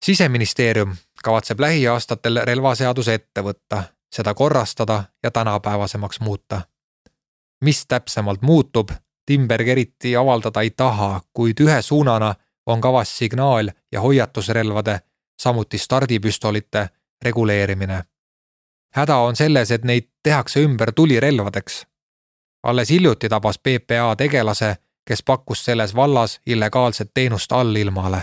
siseministeerium 0.04 0.96
kavatseb 1.22 1.61
lähiaastatel 1.61 2.40
relvaseaduse 2.44 3.14
ette 3.14 3.40
võtta, 3.40 3.83
seda 4.12 4.35
korrastada 4.35 5.04
ja 5.22 5.30
tänapäevasemaks 5.30 6.20
muuta. 6.20 6.62
mis 7.61 7.87
täpsemalt 7.87 8.42
muutub, 8.42 8.90
Timberg 9.26 9.68
eriti 9.68 10.16
avaldada 10.16 10.61
ei 10.61 10.70
taha, 10.70 11.20
kuid 11.33 11.61
ühe 11.61 11.83
suunana 11.83 12.35
on 12.66 12.80
kavas 12.80 13.18
signaal- 13.18 13.72
ja 13.92 14.00
hoiatusrelvade, 14.00 15.00
samuti 15.38 15.78
stardipüstolite 15.78 16.88
reguleerimine. 17.22 18.04
häda 18.94 19.16
on 19.16 19.37
selles, 19.37 19.70
et 19.70 19.85
neid 19.85 20.09
tehakse 20.22 20.61
ümber 20.61 20.92
tulirelvadeks. 20.92 21.87
alles 22.62 22.90
hiljuti 22.90 23.28
tabas 23.28 23.59
PPA 23.59 24.16
tegelase, 24.16 24.76
kes 25.04 25.22
pakkus 25.22 25.64
selles 25.64 25.94
vallas 25.94 26.40
illegaalset 26.46 27.11
teenust 27.14 27.52
allilmale. 27.52 28.22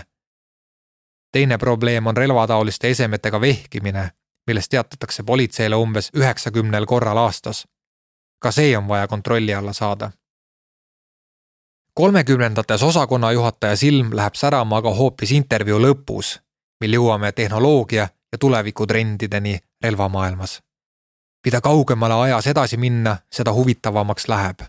teine 1.32 1.58
probleem 1.58 2.06
on 2.06 2.16
relvataoliste 2.16 2.90
esemetega 2.90 3.40
vehkimine, 3.40 4.10
millest 4.46 4.70
teatatakse 4.70 5.22
politseile 5.22 5.76
umbes 5.76 6.10
üheksakümnel 6.16 6.86
korral 6.86 7.16
aastas. 7.16 7.68
ka 8.38 8.50
see 8.50 8.78
on 8.78 8.88
vaja 8.88 9.08
kontrolli 9.08 9.54
alla 9.54 9.72
saada 9.72 10.10
kolmekümnendates 11.98 12.82
osakonnajuhataja 12.82 13.76
silm 13.76 14.10
läheb 14.16 14.34
särama 14.34 14.76
aga 14.76 14.90
hoopis 14.94 15.32
intervjuu 15.32 15.80
lõpus, 15.82 16.36
mil 16.80 16.92
jõuame 16.94 17.32
tehnoloogia 17.32 18.04
ja 18.32 18.38
tulevikutrendideni 18.38 19.58
relvamaailmas. 19.82 20.62
mida 21.46 21.60
kaugemale 21.60 22.14
ajas 22.14 22.46
edasi 22.46 22.76
minna, 22.76 23.16
seda 23.32 23.52
huvitavamaks 23.52 24.28
läheb. 24.28 24.60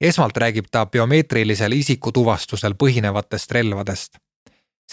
esmalt 0.00 0.36
räägib 0.36 0.64
ta 0.70 0.86
biomeetrilisel 0.86 1.72
isikutuvastusel 1.72 2.74
põhinevatest 2.74 3.50
relvadest. 3.50 4.16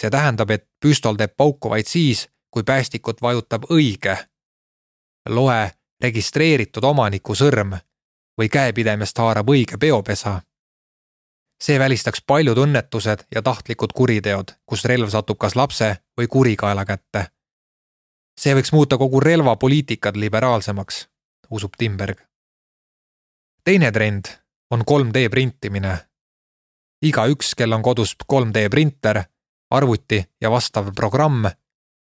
see 0.00 0.10
tähendab, 0.10 0.50
et 0.50 0.68
püstol 0.80 1.16
teeb 1.16 1.36
pauku 1.36 1.70
vaid 1.70 1.86
siis, 1.86 2.28
kui 2.50 2.62
päästikut 2.62 3.22
vajutab 3.22 3.62
õige, 3.70 4.16
loe 5.28 5.70
registreeritud 6.02 6.84
omaniku 6.84 7.34
sõrm 7.34 7.78
või 8.40 8.48
käepidemest 8.48 9.18
haarab 9.18 9.48
õige 9.48 9.78
peopesa 9.78 10.40
see 11.62 11.78
välistaks 11.78 12.22
paljud 12.26 12.58
õnnetused 12.58 13.26
ja 13.34 13.42
tahtlikud 13.42 13.92
kuriteod, 13.94 14.52
kus 14.66 14.84
relv 14.84 15.08
satub 15.08 15.38
kas 15.38 15.56
lapse 15.56 15.96
või 16.18 16.26
kurikaela 16.26 16.84
kätte 16.84 17.33
see 18.40 18.54
võiks 18.54 18.72
muuta 18.72 18.98
kogu 18.98 19.20
relvapoliitikat 19.20 20.16
liberaalsemaks, 20.16 21.08
usub 21.50 21.76
Timberg. 21.78 22.18
teine 23.64 23.92
trend 23.92 24.24
on 24.70 24.82
3D 24.90 25.28
printimine. 25.30 25.98
igaüks, 27.02 27.54
kel 27.54 27.72
on 27.72 27.82
kodus 27.82 28.16
3D 28.32 28.68
printer, 28.70 29.22
arvuti 29.70 30.24
ja 30.40 30.50
vastav 30.50 30.92
programm, 30.94 31.46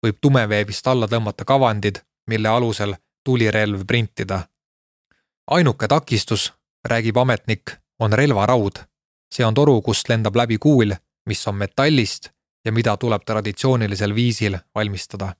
võib 0.05 0.17
tumeveebist 0.21 0.87
alla 0.87 1.07
tõmmata 1.07 1.45
kavandid, 1.45 2.01
mille 2.27 2.49
alusel 2.49 2.95
tulirelv 3.23 3.85
printida. 3.85 4.47
ainuke 5.47 5.87
takistus, 5.87 6.53
räägib 6.87 7.17
ametnik, 7.17 7.71
on 7.99 8.13
relvaraud. 8.13 8.79
see 9.33 9.45
on 9.45 9.53
toru, 9.53 9.81
kust 9.81 10.09
lendab 10.09 10.35
läbi 10.35 10.57
kuul, 10.57 10.95
mis 11.25 11.47
on 11.47 11.55
metallist 11.55 12.29
ja 12.65 12.71
mida 12.71 12.97
tuleb 12.97 13.23
traditsioonilisel 13.25 14.15
viisil 14.15 14.57
valmistada 14.75 15.35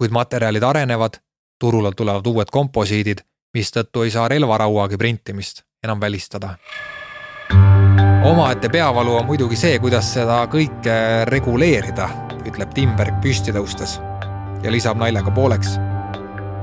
kuid 0.00 0.14
materjalid 0.16 0.64
arenevad, 0.64 1.18
turule 1.60 1.92
tulevad 1.92 2.26
uued 2.26 2.48
komposiidid, 2.50 3.18
mistõttu 3.52 4.06
ei 4.06 4.10
saa 4.10 4.28
relvarauagi 4.32 4.96
printimist 4.96 5.60
enam 5.84 6.00
välistada. 6.00 6.54
omaette 8.24 8.68
peavalu 8.68 9.16
on 9.16 9.26
muidugi 9.26 9.56
see, 9.56 9.78
kuidas 9.78 10.12
seda 10.14 10.46
kõike 10.48 10.96
reguleerida, 11.28 12.08
ütleb 12.48 12.72
Timberg 12.74 13.20
püsti 13.20 13.52
tõustes 13.52 13.98
ja 14.62 14.72
lisab 14.72 14.96
naljaga 14.96 15.30
pooleks. 15.30 15.76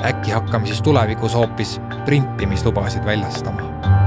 äkki 0.02 0.32
hakkame 0.32 0.66
siis 0.66 0.82
tulevikus 0.82 1.34
hoopis 1.34 1.80
printimislubasid 2.06 3.06
väljastama 3.06 4.07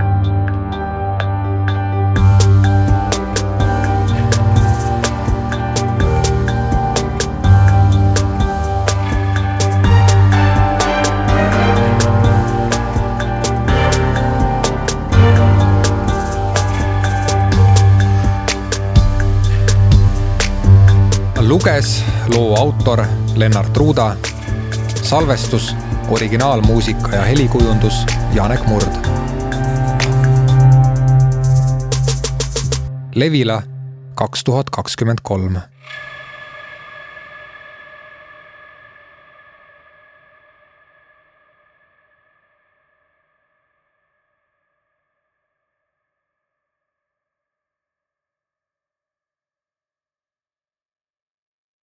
luges 21.61 22.05
loo 22.35 22.55
autor 22.55 23.05
Lennart 23.35 23.77
Ruuda, 23.77 24.17
salvestus, 25.03 25.77
originaalmuusika 26.09 27.17
ja 27.17 27.23
helikujundus 27.23 27.95
Janek 28.35 28.67
Murd. 28.67 29.07
Levila 33.15 33.63
kaks 34.15 34.45
tuhat 34.45 34.71
kakskümmend 34.71 35.19
kolm 35.23 35.57